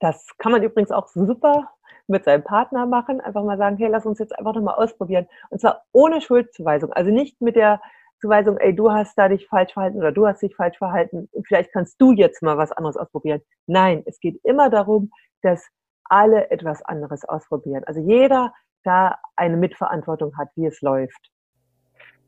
Das 0.00 0.26
kann 0.38 0.52
man 0.52 0.62
übrigens 0.62 0.90
auch 0.90 1.08
super 1.08 1.70
mit 2.06 2.24
seinem 2.24 2.44
Partner 2.44 2.86
machen, 2.86 3.20
einfach 3.20 3.42
mal 3.42 3.58
sagen, 3.58 3.76
hey, 3.78 3.88
lass 3.88 4.06
uns 4.06 4.18
jetzt 4.18 4.38
einfach 4.38 4.54
nochmal 4.54 4.74
ausprobieren. 4.74 5.26
Und 5.50 5.60
zwar 5.60 5.84
ohne 5.92 6.20
Schuldzuweisung, 6.20 6.92
also 6.92 7.10
nicht 7.10 7.40
mit 7.40 7.56
der 7.56 7.80
Zuweisung, 8.20 8.56
ey, 8.58 8.74
du 8.74 8.90
hast 8.90 9.16
da 9.18 9.28
dich 9.28 9.46
falsch 9.46 9.72
verhalten 9.72 9.98
oder 9.98 10.12
du 10.12 10.26
hast 10.26 10.42
dich 10.42 10.54
falsch 10.56 10.78
verhalten, 10.78 11.28
vielleicht 11.46 11.72
kannst 11.72 12.00
du 12.00 12.12
jetzt 12.12 12.42
mal 12.42 12.56
was 12.56 12.72
anderes 12.72 12.96
ausprobieren. 12.96 13.40
Nein, 13.66 14.02
es 14.06 14.18
geht 14.20 14.40
immer 14.42 14.70
darum, 14.70 15.10
dass 15.42 15.68
alle 16.04 16.50
etwas 16.50 16.82
anderes 16.82 17.24
ausprobieren. 17.24 17.84
Also 17.86 18.00
jeder 18.00 18.52
da 18.84 19.18
eine 19.34 19.56
Mitverantwortung 19.56 20.36
hat, 20.38 20.48
wie 20.54 20.66
es 20.66 20.80
läuft. 20.80 21.30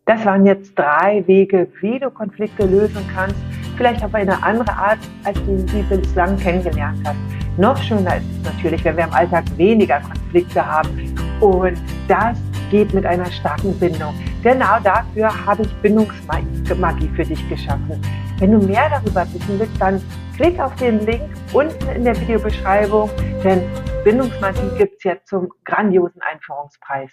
Das 0.05 0.25
waren 0.25 0.47
jetzt 0.47 0.77
drei 0.79 1.27
Wege, 1.27 1.71
wie 1.81 1.99
du 1.99 2.11
Konflikte 2.11 2.67
lösen 2.67 3.05
kannst. 3.15 3.37
Vielleicht 3.77 4.03
auf 4.03 4.15
eine 4.15 4.43
andere 4.43 4.73
Art, 4.73 4.99
als 5.25 5.39
du 5.45 5.59
sie 5.69 5.83
bislang 5.83 6.37
kennengelernt 6.39 6.99
hast. 7.07 7.19
Noch 7.59 7.77
schöner 7.77 8.17
ist 8.17 8.25
es 8.31 8.55
natürlich, 8.55 8.85
wenn 8.85 8.97
wir 8.97 9.05
im 9.05 9.13
Alltag 9.13 9.45
weniger 9.57 10.01
Konflikte 10.01 10.65
haben. 10.65 11.15
Und 11.41 11.79
das 12.09 12.39
geht 12.71 12.95
mit 12.95 13.05
einer 13.07 13.31
starken 13.31 13.79
Bindung. 13.79 14.15
Genau 14.43 14.79
dafür 14.83 15.29
habe 15.47 15.63
ich 15.63 15.73
Bindungsmagie 15.83 17.11
für 17.15 17.25
dich 17.25 17.49
geschaffen. 17.49 18.01
Wenn 18.39 18.53
du 18.53 18.59
mehr 18.67 18.89
darüber 18.89 19.27
wissen 19.33 19.59
willst, 19.59 19.81
dann 19.81 20.01
klick 20.37 20.59
auf 20.61 20.75
den 20.77 21.05
Link 21.05 21.23
unten 21.53 21.89
in 21.89 22.05
der 22.05 22.19
Videobeschreibung, 22.21 23.11
denn 23.43 23.63
Bindungsmagie 24.05 24.79
gibt 24.79 24.95
es 24.99 25.05
jetzt 25.05 25.29
zum 25.29 25.49
grandiosen 25.65 26.21
Einführungspreis. 26.23 27.11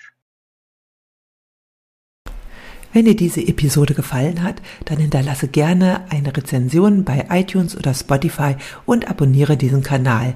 Wenn 2.94 3.04
dir 3.04 3.16
diese 3.16 3.42
Episode 3.42 3.94
gefallen 3.94 4.42
hat, 4.42 4.62
dann 4.86 5.00
hinterlasse 5.00 5.50
gerne 5.50 6.06
eine 6.12 6.38
Rezension 6.38 7.04
bei 7.04 7.26
iTunes 7.30 7.76
oder 7.76 7.94
Spotify 7.94 8.56
und 8.86 9.10
abonniere 9.10 9.58
diesen 9.58 9.84
Kanal. 9.84 10.36